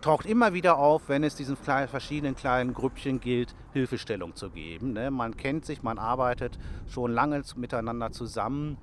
taucht 0.00 0.26
immer 0.26 0.52
wieder 0.52 0.76
auf, 0.78 1.08
wenn 1.08 1.22
es 1.22 1.36
diesen 1.36 1.60
kleinen, 1.62 1.86
verschiedenen 1.86 2.34
kleinen 2.34 2.74
Grüppchen 2.74 3.20
gilt, 3.20 3.54
Hilfestellung 3.72 4.34
zu 4.34 4.50
geben. 4.50 4.94
Ne? 4.94 5.12
Man 5.12 5.36
kennt 5.36 5.64
sich, 5.64 5.84
man 5.84 5.98
arbeitet 5.98 6.58
schon 6.88 7.12
lange 7.12 7.40
miteinander 7.54 8.10
zusammen, 8.10 8.78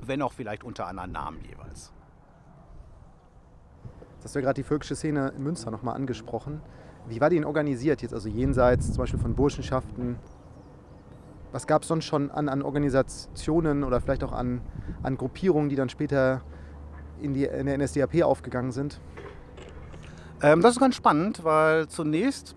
wenn 0.00 0.22
auch 0.22 0.32
vielleicht 0.32 0.64
unter 0.64 0.86
anderen 0.86 1.12
Namen 1.12 1.44
jeweils. 1.44 1.92
Das 4.20 4.26
hast 4.26 4.34
du 4.34 4.40
ja 4.40 4.44
gerade 4.44 4.60
die 4.60 4.64
völkische 4.64 4.96
Szene 4.96 5.32
in 5.34 5.42
Münster 5.42 5.70
nochmal 5.70 5.94
angesprochen. 5.94 6.60
Wie 7.08 7.22
war 7.22 7.30
die 7.30 7.36
denn 7.36 7.46
organisiert 7.46 8.02
jetzt, 8.02 8.12
also 8.12 8.28
jenseits 8.28 8.92
zum 8.92 8.98
Beispiel 8.98 9.18
von 9.18 9.34
Burschenschaften? 9.34 10.16
Was 11.52 11.66
gab 11.66 11.82
es 11.82 11.88
sonst 11.88 12.04
schon 12.04 12.30
an, 12.30 12.50
an 12.50 12.60
Organisationen 12.60 13.82
oder 13.82 13.98
vielleicht 14.02 14.22
auch 14.22 14.32
an, 14.32 14.60
an 15.02 15.16
Gruppierungen, 15.16 15.70
die 15.70 15.76
dann 15.76 15.88
später 15.88 16.42
in, 17.22 17.32
die, 17.32 17.44
in 17.44 17.64
der 17.64 17.78
NSDAP 17.78 18.22
aufgegangen 18.22 18.72
sind? 18.72 19.00
Ähm, 20.42 20.60
das 20.60 20.72
ist 20.72 20.80
ganz 20.80 20.96
spannend, 20.96 21.42
weil 21.42 21.88
zunächst 21.88 22.54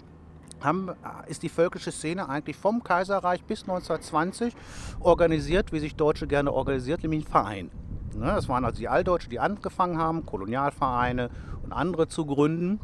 haben, 0.60 0.92
ist 1.28 1.44
die 1.44 1.50
völkische 1.50 1.94
Szene 1.94 2.28
eigentlich 2.28 2.58
vom 2.58 2.84
Kaiserreich 2.84 3.46
bis 3.46 3.62
1920 3.62 4.54
organisiert, 5.00 5.72
wie 5.72 5.80
sich 5.80 5.96
Deutsche 5.96 6.28
gerne 6.28 6.52
organisiert, 6.52 7.04
nämlich 7.04 7.26
ein 7.26 7.32
Verein. 7.32 7.72
Ne, 8.16 8.28
das 8.28 8.48
waren 8.48 8.64
also 8.64 8.78
die 8.78 8.88
Altdeutsche, 8.88 9.30
die 9.30 9.40
angefangen 9.40 9.98
haben, 9.98 10.26
Kolonialvereine 10.26 11.30
und 11.64 11.72
andere 11.72 12.08
zu 12.08 12.26
gründen 12.26 12.80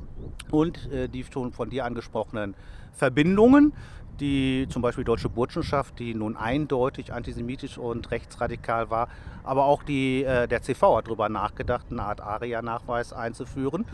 und 0.51 0.91
äh, 0.91 1.07
die 1.07 1.23
schon 1.23 1.51
von 1.51 1.69
dir 1.69 1.85
angesprochenen 1.85 2.55
Verbindungen 2.93 3.73
die 4.19 4.67
zum 4.69 4.81
Beispiel 4.81 5.03
Deutsche 5.03 5.29
Burschenschaft, 5.29 5.97
die 5.99 6.13
nun 6.13 6.35
eindeutig 6.35 7.13
antisemitisch 7.13 7.77
und 7.77 8.11
rechtsradikal 8.11 8.89
war, 8.89 9.07
aber 9.43 9.65
auch 9.65 9.83
die, 9.83 10.23
äh, 10.23 10.47
der 10.47 10.61
CV 10.61 10.97
hat 10.97 11.07
darüber 11.07 11.29
nachgedacht, 11.29 11.87
eine 11.89 12.03
Art 12.03 12.21
ARIA-Nachweis 12.21 13.13
einzuführen. 13.13 13.85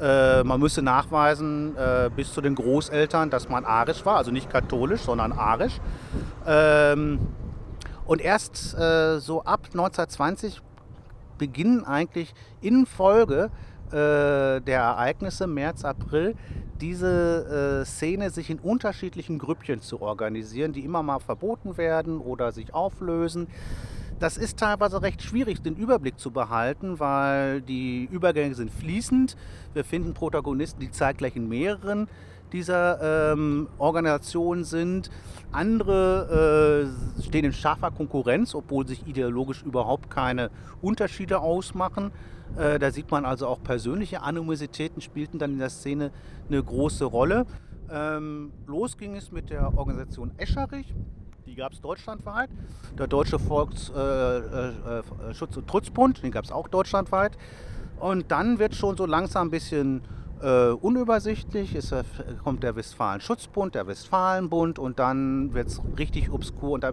Äh, 0.00 0.44
man 0.44 0.60
müsse 0.60 0.82
nachweisen 0.82 1.76
äh, 1.76 2.10
bis 2.14 2.32
zu 2.32 2.40
den 2.40 2.54
Großeltern, 2.54 3.30
dass 3.30 3.48
man 3.48 3.64
arisch 3.64 4.04
war, 4.04 4.16
also 4.16 4.30
nicht 4.30 4.50
katholisch, 4.50 5.02
sondern 5.02 5.32
arisch. 5.32 5.80
Ähm, 6.46 7.20
und 8.04 8.20
erst 8.20 8.74
äh, 8.74 9.18
so 9.18 9.42
ab 9.42 9.66
1920 9.66 10.62
beginnen 11.36 11.84
eigentlich 11.84 12.34
in 12.60 12.86
Folge 12.86 13.50
der 13.96 14.80
Ereignisse, 14.80 15.46
März, 15.46 15.84
April, 15.84 16.34
diese 16.80 17.80
äh, 17.82 17.84
Szene 17.84 18.30
sich 18.30 18.50
in 18.50 18.58
unterschiedlichen 18.58 19.38
Grüppchen 19.38 19.80
zu 19.80 20.00
organisieren, 20.00 20.72
die 20.72 20.84
immer 20.84 21.02
mal 21.02 21.18
verboten 21.18 21.76
werden 21.76 22.18
oder 22.18 22.52
sich 22.52 22.74
auflösen. 22.74 23.48
Das 24.18 24.36
ist 24.36 24.58
teilweise 24.58 25.00
recht 25.00 25.22
schwierig, 25.22 25.62
den 25.62 25.76
Überblick 25.76 26.18
zu 26.18 26.32
behalten, 26.32 26.98
weil 26.98 27.60
die 27.62 28.08
Übergänge 28.10 28.54
sind 28.54 28.72
fließend. 28.72 29.36
Wir 29.74 29.84
finden 29.84 30.12
Protagonisten, 30.12 30.80
die 30.80 30.90
zeitgleich 30.90 31.36
in 31.36 31.48
mehreren 31.48 32.08
dieser 32.52 33.32
ähm, 33.32 33.68
Organisationen 33.78 34.64
sind. 34.64 35.10
Andere 35.52 36.88
äh, 37.18 37.22
stehen 37.22 37.44
in 37.44 37.52
scharfer 37.52 37.90
Konkurrenz, 37.90 38.54
obwohl 38.54 38.86
sich 38.86 39.06
ideologisch 39.06 39.62
überhaupt 39.62 40.10
keine 40.10 40.50
Unterschiede 40.80 41.40
ausmachen. 41.40 42.10
Äh, 42.56 42.78
da 42.78 42.90
sieht 42.90 43.10
man 43.10 43.24
also 43.24 43.46
auch 43.46 43.62
persönliche 43.62 44.22
Animositäten 44.22 45.00
spielten 45.00 45.38
dann 45.38 45.52
in 45.52 45.58
der 45.58 45.70
Szene 45.70 46.10
eine 46.48 46.62
große 46.62 47.04
Rolle. 47.04 47.46
Ähm, 47.90 48.52
los 48.66 48.96
ging 48.96 49.16
es 49.16 49.32
mit 49.32 49.50
der 49.50 49.76
Organisation 49.76 50.32
Escherich. 50.36 50.94
Die 51.46 51.54
gab 51.54 51.72
es 51.72 51.80
deutschlandweit. 51.80 52.50
Der 52.98 53.06
Deutsche 53.06 53.38
Volksschutz- 53.38 53.90
äh, 53.96 55.56
äh, 55.56 55.56
und 55.56 55.68
Trutzbund, 55.68 56.22
den 56.22 56.30
gab 56.30 56.44
es 56.44 56.52
auch 56.52 56.68
deutschlandweit. 56.68 57.38
Und 58.00 58.30
dann 58.30 58.58
wird 58.58 58.74
schon 58.74 58.96
so 58.96 59.06
langsam 59.06 59.48
ein 59.48 59.50
bisschen 59.50 60.02
äh, 60.42 60.68
unübersichtlich. 60.68 61.74
Es 61.74 61.94
kommt 62.44 62.62
der 62.62 62.76
Westfalen-Schutzbund, 62.76 63.74
der 63.74 63.86
Westfalenbund 63.86 64.78
und 64.78 64.98
dann 64.98 65.54
wird 65.54 65.68
es 65.68 65.80
richtig 65.98 66.30
obskur 66.30 66.72
und 66.72 66.84
da 66.84 66.92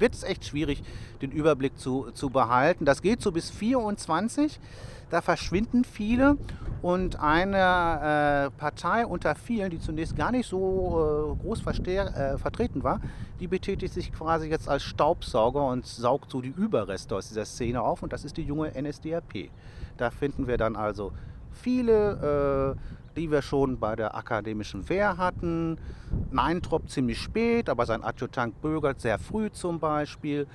wird 0.00 0.14
es 0.14 0.22
echt 0.22 0.44
schwierig, 0.44 0.82
den 1.22 1.30
Überblick 1.30 1.78
zu, 1.78 2.10
zu 2.12 2.30
behalten. 2.30 2.84
Das 2.84 3.02
geht 3.02 3.22
so 3.22 3.32
bis 3.32 3.50
24. 3.50 4.58
Da 5.10 5.22
verschwinden 5.22 5.84
viele 5.84 6.36
und 6.82 7.18
eine 7.18 7.56
äh, 7.56 8.50
Partei 8.58 9.06
unter 9.06 9.34
vielen, 9.34 9.70
die 9.70 9.80
zunächst 9.80 10.16
gar 10.16 10.30
nicht 10.30 10.46
so 10.46 11.34
äh, 11.40 11.42
groß 11.42 11.62
äh, 11.66 12.38
vertreten 12.38 12.82
war, 12.84 13.00
die 13.40 13.46
betätigt 13.46 13.94
sich 13.94 14.12
quasi 14.12 14.48
jetzt 14.48 14.68
als 14.68 14.82
Staubsauger 14.82 15.66
und 15.66 15.86
saugt 15.86 16.30
so 16.30 16.42
die 16.42 16.52
Überreste 16.54 17.16
aus 17.16 17.28
dieser 17.28 17.46
Szene 17.46 17.80
auf 17.80 18.02
und 18.02 18.12
das 18.12 18.24
ist 18.24 18.36
die 18.36 18.42
junge 18.42 18.70
NSDAP. 18.80 19.50
Da 19.96 20.10
finden 20.10 20.46
wir 20.46 20.58
dann 20.58 20.76
also 20.76 21.12
viele 21.52 22.76
äh, 22.76 23.07
die 23.18 23.30
wir 23.30 23.42
schon 23.42 23.78
bei 23.78 23.96
der 23.96 24.14
akademischen 24.14 24.88
Wehr 24.88 25.16
hatten. 25.16 25.78
Meintrop 26.30 26.88
ziemlich 26.88 27.18
spät, 27.18 27.68
aber 27.68 27.84
sein 27.84 28.02
Adjutant 28.02 28.60
Bögert 28.62 29.00
sehr 29.00 29.18
früh 29.18 29.50
zum 29.50 29.80
Beispiel. 29.80 30.46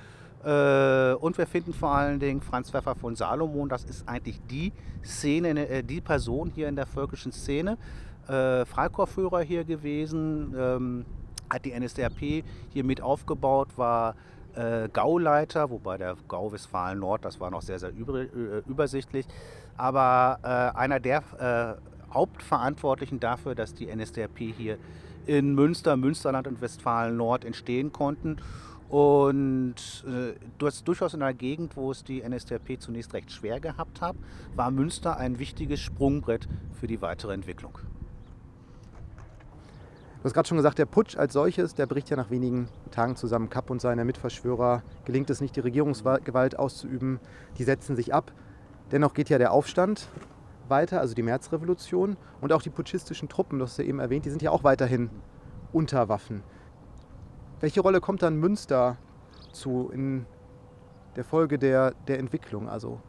Äh, 0.44 1.14
und 1.14 1.38
wir 1.38 1.46
finden 1.46 1.72
vor 1.72 1.90
allen 1.90 2.18
Dingen 2.18 2.40
Franz 2.40 2.70
Pfeffer 2.70 2.94
von 2.94 3.16
Salomon, 3.16 3.68
das 3.68 3.84
ist 3.84 4.08
eigentlich 4.08 4.40
die 4.50 4.72
Szene, 5.04 5.68
äh, 5.68 5.82
die 5.82 6.00
Person 6.00 6.50
hier 6.54 6.68
in 6.68 6.76
der 6.76 6.86
völkischen 6.86 7.32
Szene. 7.32 7.76
Äh, 8.28 8.64
Freikorpsführer 8.64 9.40
hier 9.40 9.64
gewesen, 9.64 10.54
ähm, 10.56 11.04
hat 11.50 11.64
die 11.64 11.78
NSDAP 11.78 12.44
hier 12.70 12.84
mit 12.84 13.00
aufgebaut, 13.00 13.68
war 13.76 14.14
Gauleiter, 14.92 15.68
wobei 15.68 15.98
der 15.98 16.14
Gau 16.28 16.52
Westfalen 16.52 17.00
Nord, 17.00 17.24
das 17.24 17.40
war 17.40 17.50
noch 17.50 17.60
sehr, 17.60 17.80
sehr 17.80 17.90
übersichtlich. 18.68 19.26
Aber 19.76 20.38
äh, 20.44 20.78
einer 20.78 21.00
der 21.00 21.24
Hauptverantwortlichen 22.14 23.20
dafür, 23.20 23.54
dass 23.54 23.74
die 23.74 23.94
NSDAP 23.94 24.38
hier 24.38 24.78
in 25.26 25.54
Münster, 25.54 25.96
Münsterland 25.96 26.46
und 26.46 26.60
Westfalen-Nord 26.60 27.44
entstehen 27.44 27.92
konnten. 27.92 28.38
Und 28.88 30.04
äh, 30.06 30.38
du 30.58 30.66
hast 30.66 30.86
durchaus 30.86 31.14
in 31.14 31.22
einer 31.22 31.34
Gegend, 31.34 31.76
wo 31.76 31.90
es 31.90 32.04
die 32.04 32.22
NSDAP 32.22 32.80
zunächst 32.80 33.12
recht 33.14 33.32
schwer 33.32 33.58
gehabt 33.58 34.00
hat, 34.00 34.14
war 34.54 34.70
Münster 34.70 35.16
ein 35.16 35.38
wichtiges 35.38 35.80
Sprungbrett 35.80 36.46
für 36.78 36.86
die 36.86 37.02
weitere 37.02 37.32
Entwicklung. 37.32 37.78
Du 40.24 40.28
hast 40.28 40.34
gerade 40.34 40.48
schon 40.48 40.56
gesagt, 40.56 40.78
der 40.78 40.86
Putsch 40.86 41.16
als 41.18 41.34
solches, 41.34 41.74
der 41.74 41.86
bricht 41.86 42.08
ja 42.08 42.16
nach 42.16 42.30
wenigen 42.30 42.68
Tagen 42.90 43.14
zusammen. 43.14 43.50
Kapp 43.50 43.68
und 43.68 43.82
seine 43.82 44.06
Mitverschwörer 44.06 44.82
gelingt 45.04 45.28
es 45.28 45.42
nicht, 45.42 45.54
die 45.54 45.60
Regierungsgewalt 45.60 46.58
auszuüben. 46.58 47.20
Die 47.58 47.64
setzen 47.64 47.94
sich 47.94 48.14
ab. 48.14 48.32
Dennoch 48.90 49.12
geht 49.12 49.28
ja 49.28 49.36
der 49.36 49.52
Aufstand 49.52 50.08
weiter, 50.68 51.00
also 51.00 51.14
die 51.14 51.22
Märzrevolution 51.22 52.16
und 52.40 52.52
auch 52.52 52.62
die 52.62 52.70
putschistischen 52.70 53.28
Truppen, 53.28 53.58
das 53.58 53.70
hast 53.70 53.78
du 53.78 53.84
eben 53.84 53.98
erwähnt, 53.98 54.24
die 54.24 54.30
sind 54.30 54.42
ja 54.42 54.50
auch 54.50 54.64
weiterhin 54.64 55.10
unter 55.72 56.08
Waffen. 56.08 56.42
Welche 57.60 57.80
Rolle 57.80 58.00
kommt 58.00 58.22
dann 58.22 58.36
Münster 58.36 58.96
zu 59.52 59.90
in 59.92 60.26
der 61.16 61.24
Folge 61.24 61.58
der, 61.58 61.92
der 62.08 62.18
Entwicklung, 62.18 62.68
also 62.68 63.00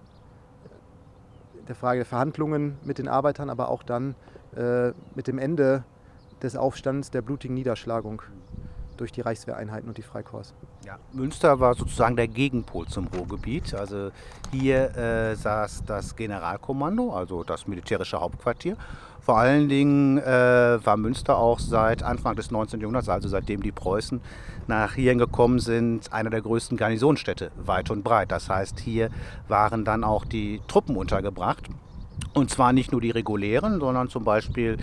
der 1.68 1.76
Frage 1.76 2.00
der 2.00 2.06
Verhandlungen 2.06 2.78
mit 2.84 3.00
den 3.00 3.08
Arbeitern, 3.08 3.50
aber 3.50 3.70
auch 3.70 3.84
dann 3.84 4.16
äh, 4.56 4.92
mit 5.16 5.28
dem 5.28 5.40
Ende 5.40 5.84
des 6.42 6.56
Aufstands, 6.56 7.12
der 7.12 7.22
blutigen 7.22 7.56
Niederschlagung 7.56 8.22
durch 8.98 9.12
die 9.12 9.22
Reichswehreinheiten 9.22 9.88
und 9.88 9.98
die 9.98 10.02
Freikorps. 10.02 10.54
Ja, 10.86 10.98
Münster 11.14 11.60
war 11.60 11.76
sozusagen 11.76 12.16
der 12.16 12.28
Gegenpol 12.28 12.88
zum 12.88 13.08
Ruhrgebiet. 13.08 13.74
Also 13.74 14.12
hier 14.52 14.96
äh, 14.96 15.36
saß 15.36 15.84
das 15.86 16.16
Generalkommando, 16.16 17.14
also 17.14 17.44
das 17.44 17.68
militärische 17.68 18.20
Hauptquartier. 18.20 18.78
Vor 19.26 19.40
allen 19.40 19.70
Dingen 19.70 20.20
äh, 20.20 20.86
war 20.86 20.98
Münster 20.98 21.40
auch 21.40 21.58
seit 21.58 22.04
Anfang 22.04 22.36
des 22.36 22.52
19. 22.52 22.80
Jahrhunderts, 22.80 23.10
also 23.10 23.28
seitdem 23.28 23.64
die 23.64 23.72
Preußen 23.72 24.22
nach 24.68 24.94
hierhin 24.94 25.18
gekommen 25.18 25.58
sind, 25.58 26.14
einer 26.14 26.30
der 26.30 26.42
größten 26.42 26.78
Garnisonstädte 26.78 27.52
weit 27.58 27.90
und 27.90 28.04
breit. 28.04 28.32
Das 28.32 28.50
heißt, 28.50 28.80
hier 28.80 29.10
waren 29.48 29.84
dann 29.84 30.04
auch 30.04 30.26
die 30.26 30.62
Truppen 30.68 30.96
untergebracht. 30.96 31.70
Und 32.36 32.52
zwar 32.52 32.72
nicht 32.72 32.92
nur 32.92 33.02
die 33.02 33.10
regulären, 33.10 33.80
sondern 33.80 34.10
zum 34.10 34.24
Beispiel 34.24 34.78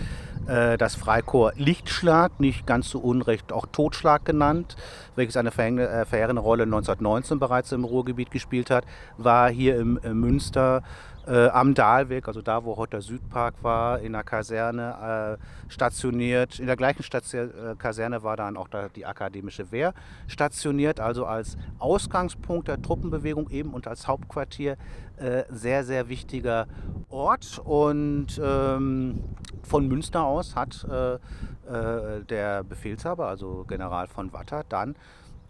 äh, 0.47 0.77
das 0.77 0.95
Freikorps 0.95 1.57
Lichtschlag, 1.57 2.39
nicht 2.39 2.65
ganz 2.65 2.89
zu 2.89 3.01
Unrecht 3.01 3.51
auch 3.51 3.65
Totschlag 3.71 4.25
genannt, 4.25 4.75
welches 5.15 5.37
eine 5.37 5.49
äh, 5.49 6.05
verheerende 6.05 6.41
Rolle 6.41 6.63
1919 6.63 7.39
bereits 7.39 7.71
im 7.71 7.83
Ruhrgebiet 7.83 8.31
gespielt 8.31 8.69
hat, 8.69 8.85
war 9.17 9.49
hier 9.49 9.77
im 9.77 9.99
äh, 10.03 10.13
Münster 10.13 10.83
am 11.25 11.73
Dahlweg, 11.73 12.27
also 12.27 12.41
da, 12.41 12.65
wo 12.65 12.75
heute 12.75 12.97
der 12.97 13.01
Südpark 13.01 13.55
war, 13.61 14.01
in 14.01 14.11
der 14.11 14.25
Kaserne 14.25 15.37
äh, 15.39 15.71
stationiert. 15.71 16.59
In 16.59 16.67
der 16.67 16.75
gleichen 16.75 17.01
Station, 17.01 17.49
äh, 17.49 17.75
Kaserne 17.77 18.23
war 18.23 18.35
dann 18.35 18.57
auch 18.57 18.67
da 18.67 18.89
die 18.89 19.05
akademische 19.05 19.71
Wehr 19.71 19.93
stationiert, 20.27 20.99
also 20.99 21.25
als 21.25 21.55
Ausgangspunkt 21.79 22.67
der 22.67 22.81
Truppenbewegung 22.81 23.49
eben 23.51 23.73
und 23.73 23.87
als 23.87 24.05
Hauptquartier 24.05 24.75
äh, 25.15 25.43
sehr, 25.49 25.85
sehr 25.85 26.09
wichtiger 26.09 26.67
Ort. 27.09 27.61
Und 27.63 28.41
ähm, 28.43 29.23
von 29.63 29.87
Münster 29.87 30.23
aus 30.23 30.55
hat 30.55 30.85
äh, 30.89 31.15
äh, 31.15 32.23
der 32.23 32.63
Befehlshaber, 32.63 33.27
also 33.27 33.65
General 33.67 34.07
von 34.07 34.33
Watter, 34.33 34.63
dann 34.67 34.95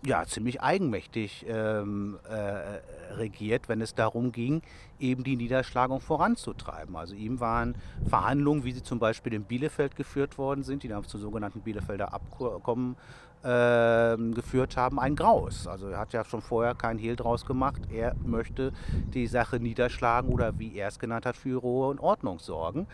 ja, 0.06 0.26
ziemlich 0.26 0.62
eigenmächtig 0.62 1.46
ähm, 1.48 2.20
äh, 2.30 3.14
regiert, 3.16 3.70
wenn 3.70 3.80
es 3.80 3.96
darum 3.96 4.34
ging, 4.34 4.62
eben 5.00 5.24
die 5.24 5.38
Niederschlagung 5.38 6.02
voranzutreiben. 6.02 6.96
Also 6.98 7.16
ihm 7.16 7.40
waren 7.40 7.76
Verhandlungen, 8.08 8.66
wie 8.66 8.74
sie 8.74 8.84
zum 8.84 9.00
Beispiel 9.00 9.34
in 9.34 9.46
Bielefeld 9.46 9.96
geführt 9.96 10.38
worden 10.38 10.64
sind, 10.64 10.84
die 10.84 10.90
dann 10.90 11.04
zum 11.06 11.22
sogenannten 11.22 11.62
Bielefelder 11.62 12.14
Abkommen 12.14 12.98
äh, 13.44 14.18
geführt 14.34 14.76
haben, 14.76 15.00
ein 15.00 15.16
Graus. 15.16 15.68
Also 15.68 15.88
er 15.88 16.00
hat 16.00 16.12
ja 16.12 16.26
schon 16.26 16.42
vorher 16.42 16.76
kein 16.76 16.98
Hehl 16.98 17.16
draus 17.16 17.46
gemacht. 17.46 17.82
Er 17.90 18.16
möchte 18.26 18.74
die 19.14 19.28
Sache 19.28 19.60
niederschlagen 19.60 20.34
oder 20.34 20.60
wie 20.60 20.76
er 20.76 20.90
es 20.90 21.00
genannt 21.00 21.26
hat, 21.26 21.38
für 21.38 21.58
Ruhe 21.58 21.88
und 21.88 22.00
Ordnung 22.00 22.40
sorgen. 22.40 22.88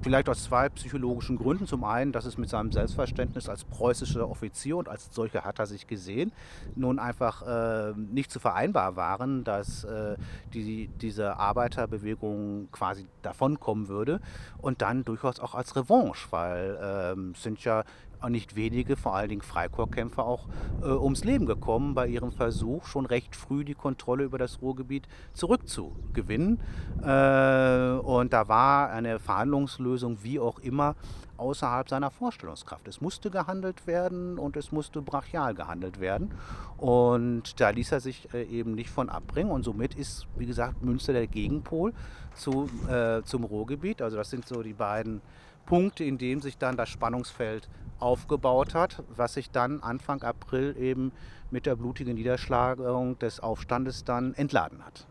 Vielleicht 0.00 0.28
aus 0.28 0.44
zwei 0.44 0.68
psychologischen 0.70 1.36
Gründen. 1.36 1.66
Zum 1.66 1.84
einen, 1.84 2.12
dass 2.12 2.24
es 2.24 2.38
mit 2.38 2.48
seinem 2.48 2.72
Selbstverständnis 2.72 3.48
als 3.48 3.64
preußischer 3.64 4.28
Offizier 4.28 4.76
und 4.76 4.88
als 4.88 5.08
solcher 5.14 5.44
hat 5.44 5.58
er 5.58 5.66
sich 5.66 5.86
gesehen, 5.86 6.32
nun 6.74 6.98
einfach 6.98 7.42
äh, 7.42 7.92
nicht 7.96 8.30
zu 8.30 8.40
vereinbar 8.40 8.96
waren, 8.96 9.44
dass 9.44 9.84
äh, 9.84 10.16
die, 10.52 10.88
diese 11.00 11.36
Arbeiterbewegung 11.36 12.68
quasi 12.72 13.06
davonkommen 13.22 13.88
würde. 13.88 14.20
Und 14.58 14.82
dann 14.82 15.04
durchaus 15.04 15.40
auch 15.40 15.54
als 15.54 15.76
Revanche, 15.76 16.28
weil 16.30 16.78
äh, 17.16 17.32
es 17.32 17.42
sind 17.42 17.62
ja 17.64 17.84
nicht 18.30 18.56
wenige, 18.56 18.96
vor 18.96 19.14
allen 19.14 19.28
Dingen 19.28 19.42
Freikorpskämpfer, 19.42 20.24
auch 20.24 20.46
äh, 20.82 20.86
ums 20.86 21.24
Leben 21.24 21.46
gekommen 21.46 21.94
bei 21.94 22.06
ihrem 22.06 22.32
Versuch, 22.32 22.86
schon 22.86 23.06
recht 23.06 23.36
früh 23.36 23.64
die 23.64 23.74
Kontrolle 23.74 24.24
über 24.24 24.38
das 24.38 24.60
Ruhrgebiet 24.60 25.08
zurückzugewinnen. 25.32 26.60
Äh, 27.02 27.98
und 28.04 28.32
da 28.32 28.48
war 28.48 28.90
eine 28.90 29.18
Verhandlungslösung, 29.18 30.18
wie 30.22 30.38
auch 30.40 30.58
immer, 30.58 30.96
außerhalb 31.36 31.88
seiner 31.88 32.10
Vorstellungskraft. 32.10 32.86
Es 32.88 33.00
musste 33.00 33.30
gehandelt 33.30 33.86
werden 33.86 34.38
und 34.38 34.56
es 34.56 34.72
musste 34.72 35.02
brachial 35.02 35.54
gehandelt 35.54 36.00
werden. 36.00 36.32
Und 36.76 37.60
da 37.60 37.70
ließ 37.70 37.92
er 37.92 38.00
sich 38.00 38.32
äh, 38.34 38.44
eben 38.44 38.74
nicht 38.74 38.90
von 38.90 39.08
abbringen. 39.08 39.50
Und 39.50 39.64
somit 39.64 39.94
ist, 39.94 40.26
wie 40.36 40.46
gesagt, 40.46 40.82
Münster 40.82 41.12
der 41.12 41.26
Gegenpol 41.26 41.92
zu, 42.34 42.68
äh, 42.88 43.22
zum 43.22 43.44
Ruhrgebiet. 43.44 44.02
Also 44.02 44.16
das 44.16 44.30
sind 44.30 44.46
so 44.46 44.62
die 44.62 44.72
beiden 44.72 45.20
Punkte, 45.66 46.04
in 46.04 46.18
denen 46.18 46.40
sich 46.40 46.58
dann 46.58 46.76
das 46.76 46.88
Spannungsfeld 46.88 47.68
aufgebaut 47.98 48.74
hat, 48.74 49.02
was 49.08 49.34
sich 49.34 49.50
dann 49.50 49.80
Anfang 49.80 50.22
April 50.22 50.76
eben 50.78 51.12
mit 51.50 51.66
der 51.66 51.76
blutigen 51.76 52.14
Niederschlagung 52.14 53.18
des 53.18 53.40
Aufstandes 53.40 54.04
dann 54.04 54.34
entladen 54.34 54.84
hat. 54.84 55.06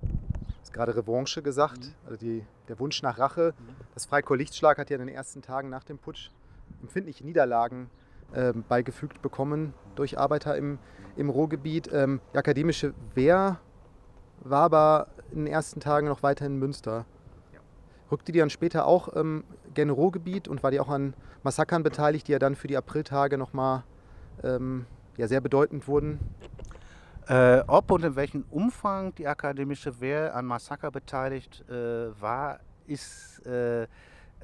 Du 0.00 0.08
hast 0.60 0.72
gerade 0.72 0.96
Revanche 0.96 1.42
gesagt, 1.42 1.86
mhm. 1.86 1.94
also 2.04 2.16
die, 2.16 2.44
der 2.68 2.78
Wunsch 2.78 3.02
nach 3.02 3.18
Rache. 3.18 3.54
Mhm. 3.58 3.74
Das 3.94 4.06
Freikorps 4.06 4.38
Lichtschlag 4.38 4.78
hat 4.78 4.90
ja 4.90 4.96
in 4.96 5.06
den 5.06 5.14
ersten 5.14 5.42
Tagen 5.42 5.68
nach 5.68 5.84
dem 5.84 5.98
Putsch 5.98 6.30
empfindliche 6.80 7.24
Niederlagen 7.24 7.90
äh, 8.32 8.52
beigefügt 8.52 9.22
bekommen 9.22 9.74
durch 9.94 10.18
Arbeiter 10.18 10.56
im, 10.56 10.78
im 11.16 11.30
Ruhrgebiet. 11.30 11.90
Ähm, 11.92 12.20
die 12.32 12.38
akademische 12.38 12.94
Wehr 13.14 13.60
war 14.40 14.62
aber 14.62 15.08
in 15.30 15.44
den 15.44 15.46
ersten 15.46 15.80
Tagen 15.80 16.08
noch 16.08 16.22
weiter 16.22 16.46
in 16.46 16.58
Münster. 16.58 17.04
Rückte 18.12 18.30
die 18.30 18.38
dann 18.38 18.50
später 18.50 18.86
auch 18.86 19.16
ähm, 19.16 19.42
gerne 19.74 19.92
Ruhrgebiet 19.92 20.46
und 20.46 20.62
war 20.62 20.70
die 20.70 20.78
auch 20.78 20.90
an 20.90 21.14
Massakern 21.42 21.82
beteiligt, 21.82 22.28
die 22.28 22.32
ja 22.32 22.38
dann 22.38 22.54
für 22.54 22.68
die 22.68 22.76
Apriltage 22.76 23.38
nochmal 23.38 23.84
ähm, 24.44 24.86
ja, 25.16 25.26
sehr 25.26 25.40
bedeutend 25.40 25.88
wurden? 25.88 26.20
Äh, 27.26 27.60
ob 27.66 27.90
und 27.90 28.04
in 28.04 28.14
welchem 28.14 28.44
Umfang 28.50 29.14
die 29.14 29.26
akademische 29.26 30.00
Wehr 30.00 30.34
an 30.36 30.44
Massaker 30.44 30.90
beteiligt 30.90 31.64
äh, 31.68 32.20
war, 32.20 32.60
ist 32.86 33.40
äh, 33.46 33.86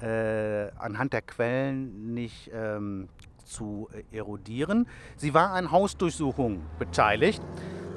äh 0.01 0.71
anhand 0.79 1.13
der 1.13 1.23
Quellen 1.23 2.15
nicht 2.15 2.51
ähm, 2.55 3.09
zu 3.45 3.89
erodieren. 4.13 4.87
Sie 5.17 5.35
war 5.35 5.51
an 5.51 5.71
Hausdurchsuchungen 5.71 6.63
beteiligt. 6.79 7.43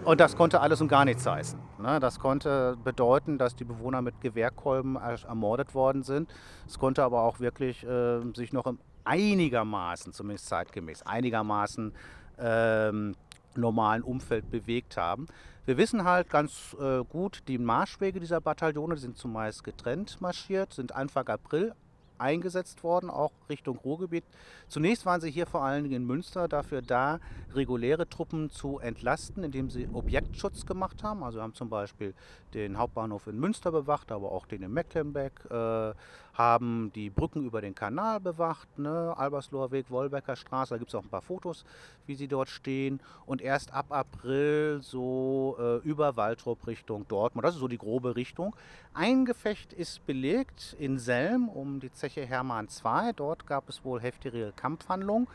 Und 0.03 0.19
das 0.19 0.35
konnte 0.35 0.59
alles 0.61 0.81
und 0.81 0.87
gar 0.87 1.05
nichts 1.05 1.25
heißen. 1.25 1.59
Ne? 1.81 1.99
Das 1.99 2.19
konnte 2.19 2.77
bedeuten, 2.83 3.37
dass 3.37 3.55
die 3.55 3.63
Bewohner 3.63 4.01
mit 4.01 4.21
Gewehrkolben 4.21 4.95
ermordet 4.95 5.73
worden 5.73 6.03
sind. 6.03 6.33
Es 6.67 6.79
konnte 6.79 7.03
aber 7.03 7.23
auch 7.23 7.39
wirklich 7.39 7.83
äh, 7.83 8.19
sich 8.33 8.53
noch 8.53 8.71
einigermaßen, 9.03 10.13
zumindest 10.13 10.47
zeitgemäß, 10.47 11.03
einigermaßen 11.03 11.93
ähm, 12.39 13.15
normalen 13.55 14.03
Umfeld 14.03 14.49
bewegt 14.49 14.97
haben. 14.97 15.27
Wir 15.65 15.77
wissen 15.77 16.05
halt 16.05 16.29
ganz 16.29 16.75
äh, 16.79 17.03
gut, 17.03 17.43
die 17.47 17.57
Marschwege 17.57 18.19
dieser 18.19 18.41
Bataillone 18.41 18.97
sind 18.97 19.17
zumeist 19.17 19.63
getrennt 19.63 20.19
marschiert, 20.21 20.73
sind 20.73 20.95
Anfang 20.95 21.27
April 21.27 21.73
eingesetzt 22.21 22.83
worden, 22.83 23.09
auch 23.09 23.31
Richtung 23.49 23.77
Ruhrgebiet. 23.77 24.23
Zunächst 24.67 25.05
waren 25.05 25.19
sie 25.19 25.31
hier 25.31 25.45
vor 25.45 25.63
allen 25.63 25.83
Dingen 25.83 26.03
in 26.03 26.05
Münster 26.05 26.47
dafür 26.47 26.81
da, 26.81 27.19
reguläre 27.53 28.07
Truppen 28.07 28.49
zu 28.49 28.79
entlasten, 28.79 29.43
indem 29.43 29.69
sie 29.69 29.89
Objektschutz 29.91 30.65
gemacht 30.65 31.03
haben. 31.03 31.23
Also 31.23 31.41
haben 31.41 31.55
zum 31.55 31.69
Beispiel 31.69 32.13
den 32.53 32.77
Hauptbahnhof 32.77 33.27
in 33.27 33.39
Münster 33.39 33.71
bewacht, 33.71 34.11
aber 34.11 34.31
auch 34.31 34.45
den 34.45 34.63
in 34.63 34.71
Mecklenbeck, 34.71 35.45
äh, 35.49 35.93
haben 36.33 36.91
die 36.95 37.09
Brücken 37.09 37.45
über 37.45 37.61
den 37.61 37.75
Kanal 37.75 38.19
bewacht, 38.19 38.79
ne? 38.79 39.13
Albersloher 39.17 39.71
Weg, 39.71 39.89
Wolbecker 39.89 40.35
Straße, 40.35 40.73
da 40.73 40.77
gibt 40.77 40.89
es 40.89 40.95
auch 40.95 41.03
ein 41.03 41.09
paar 41.09 41.21
Fotos, 41.21 41.65
wie 42.05 42.15
sie 42.15 42.27
dort 42.27 42.49
stehen. 42.49 43.01
Und 43.25 43.41
erst 43.41 43.73
ab 43.73 43.87
April 43.89 44.79
so 44.81 45.57
äh, 45.59 45.77
über 45.87 46.15
Waldrop 46.15 46.65
Richtung 46.67 47.07
Dortmund, 47.07 47.45
das 47.45 47.55
ist 47.55 47.59
so 47.59 47.67
die 47.67 47.77
grobe 47.77 48.15
Richtung. 48.15 48.55
Ein 48.93 49.25
Gefecht 49.25 49.73
ist 49.73 50.05
belegt 50.05 50.75
in 50.79 50.99
Selm 50.99 51.49
um 51.49 51.79
die 51.79 51.91
Zeche 51.91 52.25
Hermann 52.25 52.67
II. 52.83 53.11
Dort 53.15 53.45
gab 53.45 53.69
es 53.69 53.83
wohl 53.83 54.01
heftige 54.01 54.53
Kampfhandlungen, 54.55 55.27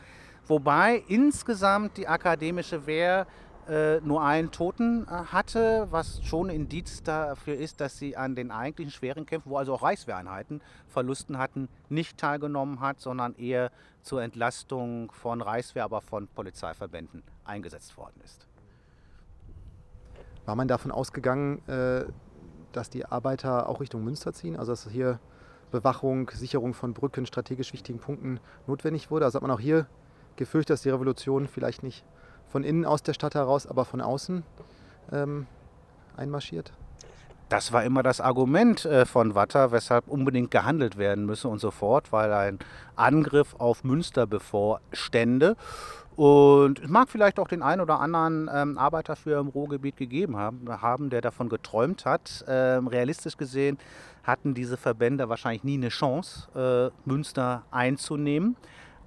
wobei 0.47 1.03
insgesamt 1.07 1.97
die 1.97 2.07
akademische 2.07 2.85
Wehr 2.87 3.27
nur 4.01 4.23
einen 4.23 4.51
Toten 4.51 5.05
äh, 5.05 5.11
hatte, 5.11 5.87
was 5.91 6.23
schon 6.23 6.49
Indiz 6.49 7.03
dafür 7.03 7.55
ist, 7.55 7.81
dass 7.81 7.97
sie 7.97 8.15
an 8.15 8.35
den 8.35 8.51
eigentlichen 8.51 8.91
schweren 8.91 9.25
Kämpfen, 9.25 9.49
wo 9.49 9.57
also 9.57 9.73
auch 9.73 9.83
Reichswehreinheiten 9.83 10.61
Verlusten 10.87 11.37
hatten, 11.37 11.67
nicht 11.89 12.17
teilgenommen 12.17 12.79
hat, 12.79 12.99
sondern 13.01 13.35
eher 13.35 13.71
zur 14.01 14.21
Entlastung 14.23 15.11
von 15.11 15.41
Reichswehr, 15.41 15.83
aber 15.83 16.01
von 16.01 16.27
Polizeiverbänden 16.27 17.23
eingesetzt 17.43 17.97
worden 17.97 18.21
ist. 18.23 18.47
War 20.45 20.55
man 20.55 20.69
davon 20.69 20.91
ausgegangen, 20.91 21.61
äh, 21.67 22.05
dass 22.71 22.89
die 22.89 23.05
Arbeiter 23.05 23.67
auch 23.67 23.81
Richtung 23.81 24.03
Münster 24.03 24.31
ziehen? 24.31 24.55
Also 24.55 24.71
dass 24.71 24.89
hier 24.89 25.19
Bewachung, 25.71 26.29
Sicherung 26.33 26.73
von 26.73 26.93
Brücken, 26.93 27.25
strategisch 27.25 27.73
wichtigen 27.73 27.99
Punkten 27.99 28.39
notwendig 28.65 29.11
wurde? 29.11 29.25
Also 29.25 29.35
hat 29.35 29.41
man 29.41 29.51
auch 29.51 29.59
hier 29.59 29.87
gefürchtet, 30.37 30.75
dass 30.75 30.81
die 30.83 30.89
Revolution 30.89 31.47
vielleicht 31.47 31.83
nicht 31.83 32.05
von 32.57 32.63
innen 32.63 32.85
aus 32.85 33.03
der 33.03 33.13
Stadt 33.13 33.35
heraus, 33.35 33.67
aber 33.67 33.85
von 33.85 34.01
außen 34.01 34.41
ähm, 35.11 35.45
einmarschiert? 36.15 36.73
Das 37.49 37.71
war 37.71 37.83
immer 37.83 38.01
das 38.01 38.19
Argument 38.19 38.83
äh, 38.83 39.05
von 39.05 39.35
Watter, 39.35 39.71
weshalb 39.71 40.07
unbedingt 40.07 40.49
gehandelt 40.49 40.97
werden 40.97 41.27
müsse 41.27 41.49
und 41.49 41.59
so 41.59 41.69
fort, 41.69 42.11
weil 42.11 42.33
ein 42.33 42.57
Angriff 42.95 43.53
auf 43.59 43.83
Münster 43.83 44.25
bevorstände. 44.25 45.55
Und 46.15 46.79
es 46.79 46.89
mag 46.89 47.09
vielleicht 47.09 47.37
auch 47.37 47.47
den 47.47 47.61
einen 47.61 47.79
oder 47.79 47.99
anderen 47.99 48.49
ähm, 48.51 48.79
Arbeiter 48.79 49.15
für 49.15 49.39
im 49.39 49.49
Ruhrgebiet 49.49 49.95
gegeben 49.95 50.35
haben, 50.35 50.67
haben, 50.81 51.11
der 51.11 51.21
davon 51.21 51.49
geträumt 51.49 52.05
hat. 52.05 52.43
Ähm, 52.47 52.87
realistisch 52.87 53.37
gesehen 53.37 53.77
hatten 54.23 54.55
diese 54.55 54.77
Verbände 54.77 55.29
wahrscheinlich 55.29 55.63
nie 55.63 55.75
eine 55.75 55.89
Chance, 55.89 56.49
äh, 56.55 57.07
Münster 57.07 57.61
einzunehmen. 57.69 58.55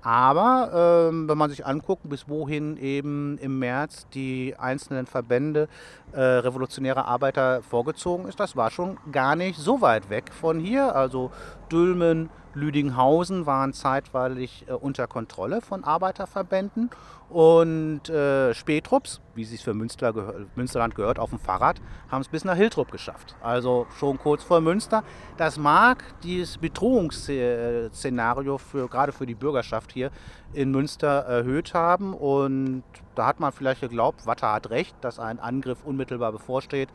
Aber 0.02 1.08
ähm, 1.10 1.28
wenn 1.28 1.36
man 1.36 1.50
sich 1.50 1.66
anguckt, 1.66 2.08
bis 2.08 2.28
wohin 2.28 2.76
eben 2.76 3.38
im 3.38 3.58
März 3.58 4.06
die 4.14 4.54
einzelnen 4.58 5.06
Verbände 5.06 5.68
äh, 6.12 6.20
revolutionärer 6.20 7.06
Arbeiter 7.06 7.62
vorgezogen 7.62 8.26
ist, 8.26 8.40
das 8.40 8.56
war 8.56 8.70
schon 8.70 8.98
gar 9.12 9.36
nicht 9.36 9.58
so 9.58 9.80
weit 9.80 10.08
weg 10.08 10.32
von 10.32 10.58
hier. 10.58 10.94
Also 10.94 11.30
Dülmen, 11.70 12.30
Lüdinghausen 12.54 13.46
waren 13.46 13.72
zeitweilig 13.72 14.64
äh, 14.68 14.72
unter 14.72 15.06
Kontrolle 15.06 15.60
von 15.60 15.84
Arbeiterverbänden 15.84 16.90
und 17.28 18.08
äh, 18.08 18.52
Spätrupps, 18.54 19.20
wie 19.36 19.42
es 19.42 19.50
sich 19.50 19.62
für 19.62 19.72
Münster 19.72 20.12
gehör 20.12 20.46
Münsterland 20.56 20.96
gehört, 20.96 21.20
auf 21.20 21.30
dem 21.30 21.38
Fahrrad, 21.38 21.80
haben 22.08 22.22
es 22.22 22.28
bis 22.28 22.44
nach 22.44 22.56
Hiltrup 22.56 22.90
geschafft. 22.90 23.36
Also 23.40 23.86
schon 23.98 24.18
kurz 24.18 24.42
vor 24.42 24.60
Münster. 24.60 25.04
Das 25.36 25.58
mag 25.58 26.02
dieses 26.24 26.58
Bedrohungsszenario 26.58 28.58
für, 28.58 28.88
gerade 28.88 29.12
für 29.12 29.26
die 29.26 29.36
Bürgerschaft 29.36 29.92
hier 29.92 30.10
in 30.52 30.70
Münster 30.70 31.08
erhöht 31.08 31.74
haben. 31.74 32.14
Und 32.14 32.82
da 33.14 33.26
hat 33.26 33.40
man 33.40 33.52
vielleicht 33.52 33.80
geglaubt, 33.80 34.26
Watter 34.26 34.52
hat 34.52 34.70
recht, 34.70 34.94
dass 35.00 35.18
ein 35.18 35.38
Angriff 35.38 35.78
unmittelbar 35.84 36.32
bevorsteht, 36.32 36.88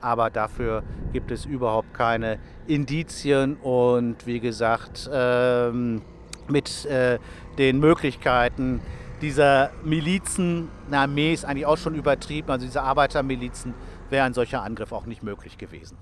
aber 0.00 0.30
dafür 0.30 0.82
gibt 1.12 1.30
es 1.30 1.44
überhaupt 1.44 1.94
keine 1.94 2.38
Indizien. 2.66 3.56
Und 3.56 4.26
wie 4.26 4.40
gesagt, 4.40 5.08
ähm, 5.12 6.02
mit 6.48 6.84
äh, 6.86 7.18
den 7.58 7.78
Möglichkeiten, 7.78 8.80
dieser 9.20 9.70
Milizen, 9.84 10.68
eine 10.88 10.98
Armee 10.98 11.32
ist 11.32 11.44
eigentlich 11.44 11.66
auch 11.66 11.78
schon 11.78 11.94
übertrieben, 11.94 12.50
also 12.50 12.66
diese 12.66 12.82
Arbeitermilizen, 12.82 13.74
wäre 14.10 14.26
ein 14.26 14.34
solcher 14.34 14.62
Angriff 14.62 14.92
auch 14.92 15.06
nicht 15.06 15.22
möglich 15.22 15.58
gewesen. 15.58 15.96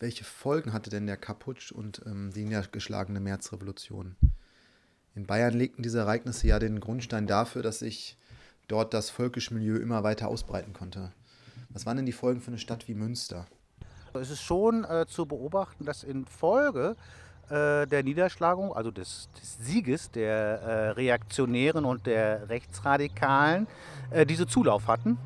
Welche 0.00 0.24
Folgen 0.24 0.72
hatte 0.72 0.88
denn 0.88 1.06
der 1.06 1.18
Kaputsch 1.18 1.72
und 1.72 2.00
ähm, 2.06 2.32
die 2.32 2.44
niedergeschlagene 2.44 3.20
Märzrevolution? 3.20 4.16
In 5.14 5.26
Bayern 5.26 5.52
legten 5.52 5.82
diese 5.82 5.98
Ereignisse 5.98 6.46
ja 6.46 6.58
den 6.58 6.80
Grundstein 6.80 7.26
dafür, 7.26 7.62
dass 7.62 7.80
sich 7.80 8.16
dort 8.66 8.94
das 8.94 9.10
völkische 9.10 9.52
Milieu 9.52 9.76
immer 9.76 10.02
weiter 10.02 10.28
ausbreiten 10.28 10.72
konnte. 10.72 11.12
Was 11.68 11.84
waren 11.84 11.98
denn 11.98 12.06
die 12.06 12.12
Folgen 12.12 12.40
für 12.40 12.48
eine 12.48 12.58
Stadt 12.58 12.88
wie 12.88 12.94
Münster? 12.94 13.46
Es 14.14 14.30
ist 14.30 14.40
schon 14.40 14.84
äh, 14.84 15.04
zu 15.06 15.26
beobachten, 15.26 15.84
dass 15.84 16.02
in 16.02 16.24
Folge 16.24 16.96
äh, 17.50 17.86
der 17.86 18.02
Niederschlagung, 18.02 18.72
also 18.72 18.90
des, 18.90 19.28
des 19.38 19.58
Sieges 19.58 20.10
der 20.10 20.32
äh, 20.32 20.88
Reaktionären 20.92 21.84
und 21.84 22.06
der 22.06 22.48
Rechtsradikalen, 22.48 23.66
äh, 24.08 24.24
diese 24.24 24.46
Zulauf 24.46 24.86
hatten 24.86 25.18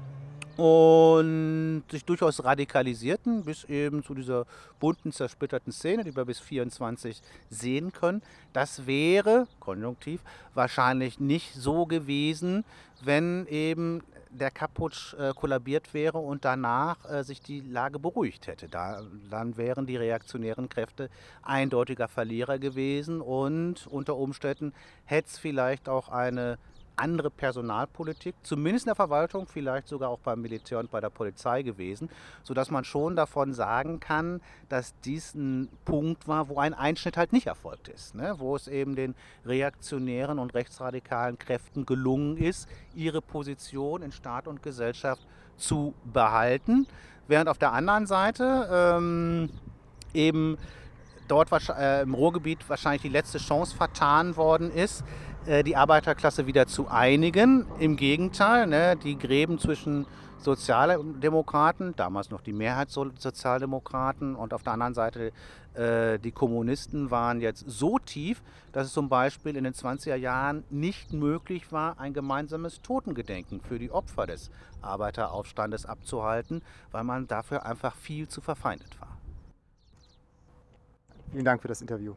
und 0.56 1.84
sich 1.90 2.04
durchaus 2.04 2.44
radikalisierten, 2.44 3.44
bis 3.44 3.64
eben 3.64 4.02
zu 4.02 4.14
dieser 4.14 4.46
bunten, 4.78 5.12
zersplitterten 5.12 5.72
Szene, 5.72 6.04
die 6.04 6.14
wir 6.14 6.24
bis 6.24 6.40
24 6.40 7.20
sehen 7.50 7.92
können. 7.92 8.22
Das 8.52 8.86
wäre, 8.86 9.46
konjunktiv, 9.60 10.20
wahrscheinlich 10.54 11.18
nicht 11.18 11.54
so 11.54 11.86
gewesen, 11.86 12.64
wenn 13.02 13.46
eben 13.46 14.02
der 14.34 14.50
Kaputsch 14.50 15.14
äh, 15.14 15.32
kollabiert 15.32 15.94
wäre 15.94 16.18
und 16.18 16.44
danach 16.44 17.08
äh, 17.08 17.22
sich 17.22 17.40
die 17.40 17.60
Lage 17.60 17.98
beruhigt 17.98 18.46
hätte. 18.46 18.68
Da, 18.68 19.02
dann 19.30 19.56
wären 19.56 19.86
die 19.86 19.96
reaktionären 19.96 20.68
Kräfte 20.68 21.08
eindeutiger 21.42 22.08
Verlierer 22.08 22.58
gewesen 22.58 23.20
und 23.20 23.86
unter 23.86 24.16
Umständen 24.16 24.72
hätte 25.04 25.28
es 25.28 25.38
vielleicht 25.38 25.88
auch 25.88 26.08
eine 26.08 26.58
andere 26.96 27.30
Personalpolitik, 27.30 28.34
zumindest 28.42 28.86
in 28.86 28.90
der 28.90 28.94
Verwaltung, 28.94 29.46
vielleicht 29.46 29.88
sogar 29.88 30.10
auch 30.10 30.18
beim 30.20 30.40
Militär 30.40 30.78
und 30.78 30.90
bei 30.90 31.00
der 31.00 31.10
Polizei 31.10 31.62
gewesen, 31.62 32.08
sodass 32.42 32.70
man 32.70 32.84
schon 32.84 33.16
davon 33.16 33.52
sagen 33.52 34.00
kann, 34.00 34.40
dass 34.68 34.94
dies 35.00 35.34
ein 35.34 35.68
Punkt 35.84 36.28
war, 36.28 36.48
wo 36.48 36.58
ein 36.58 36.74
Einschnitt 36.74 37.16
halt 37.16 37.32
nicht 37.32 37.46
erfolgt 37.46 37.88
ist, 37.88 38.14
ne? 38.14 38.34
wo 38.38 38.56
es 38.56 38.68
eben 38.68 38.94
den 38.94 39.14
reaktionären 39.44 40.38
und 40.38 40.54
rechtsradikalen 40.54 41.38
Kräften 41.38 41.86
gelungen 41.86 42.36
ist, 42.36 42.68
ihre 42.94 43.22
Position 43.22 44.02
in 44.02 44.12
Staat 44.12 44.46
und 44.46 44.62
Gesellschaft 44.62 45.26
zu 45.56 45.94
behalten, 46.04 46.86
während 47.26 47.48
auf 47.48 47.58
der 47.58 47.72
anderen 47.72 48.06
Seite 48.06 48.68
ähm, 48.70 49.50
eben 50.12 50.58
dort 51.28 51.50
äh, 51.70 52.02
im 52.02 52.14
Ruhrgebiet 52.14 52.68
wahrscheinlich 52.68 53.02
die 53.02 53.08
letzte 53.08 53.38
Chance 53.38 53.76
vertan 53.76 54.36
worden 54.36 54.70
ist, 54.70 55.04
äh, 55.46 55.62
die 55.62 55.76
Arbeiterklasse 55.76 56.46
wieder 56.46 56.66
zu 56.66 56.88
einigen. 56.88 57.66
Im 57.78 57.96
Gegenteil, 57.96 58.66
ne, 58.66 58.96
die 58.96 59.18
Gräben 59.18 59.58
zwischen 59.58 60.06
Sozialdemokraten, 60.38 61.94
damals 61.96 62.30
noch 62.30 62.42
die 62.42 62.52
Mehrheit 62.52 62.90
Sozialdemokraten 62.90 64.36
und 64.36 64.52
auf 64.52 64.62
der 64.62 64.74
anderen 64.74 64.94
Seite 64.94 65.32
äh, 65.74 66.18
die 66.18 66.32
Kommunisten 66.32 67.10
waren 67.10 67.40
jetzt 67.40 67.64
so 67.66 67.98
tief, 67.98 68.42
dass 68.72 68.86
es 68.86 68.92
zum 68.92 69.08
Beispiel 69.08 69.56
in 69.56 69.64
den 69.64 69.72
20er 69.72 70.16
Jahren 70.16 70.64
nicht 70.70 71.12
möglich 71.12 71.72
war, 71.72 71.98
ein 71.98 72.12
gemeinsames 72.12 72.82
Totengedenken 72.82 73.60
für 73.60 73.78
die 73.78 73.90
Opfer 73.90 74.26
des 74.26 74.50
Arbeiteraufstandes 74.82 75.86
abzuhalten, 75.86 76.62
weil 76.92 77.04
man 77.04 77.26
dafür 77.26 77.64
einfach 77.66 77.94
viel 77.94 78.28
zu 78.28 78.40
verfeindet 78.40 79.00
war. 79.00 79.13
Vielen 81.34 81.44
Dank 81.44 81.60
für 81.60 81.66
das 81.66 81.80
Interview. 81.80 82.14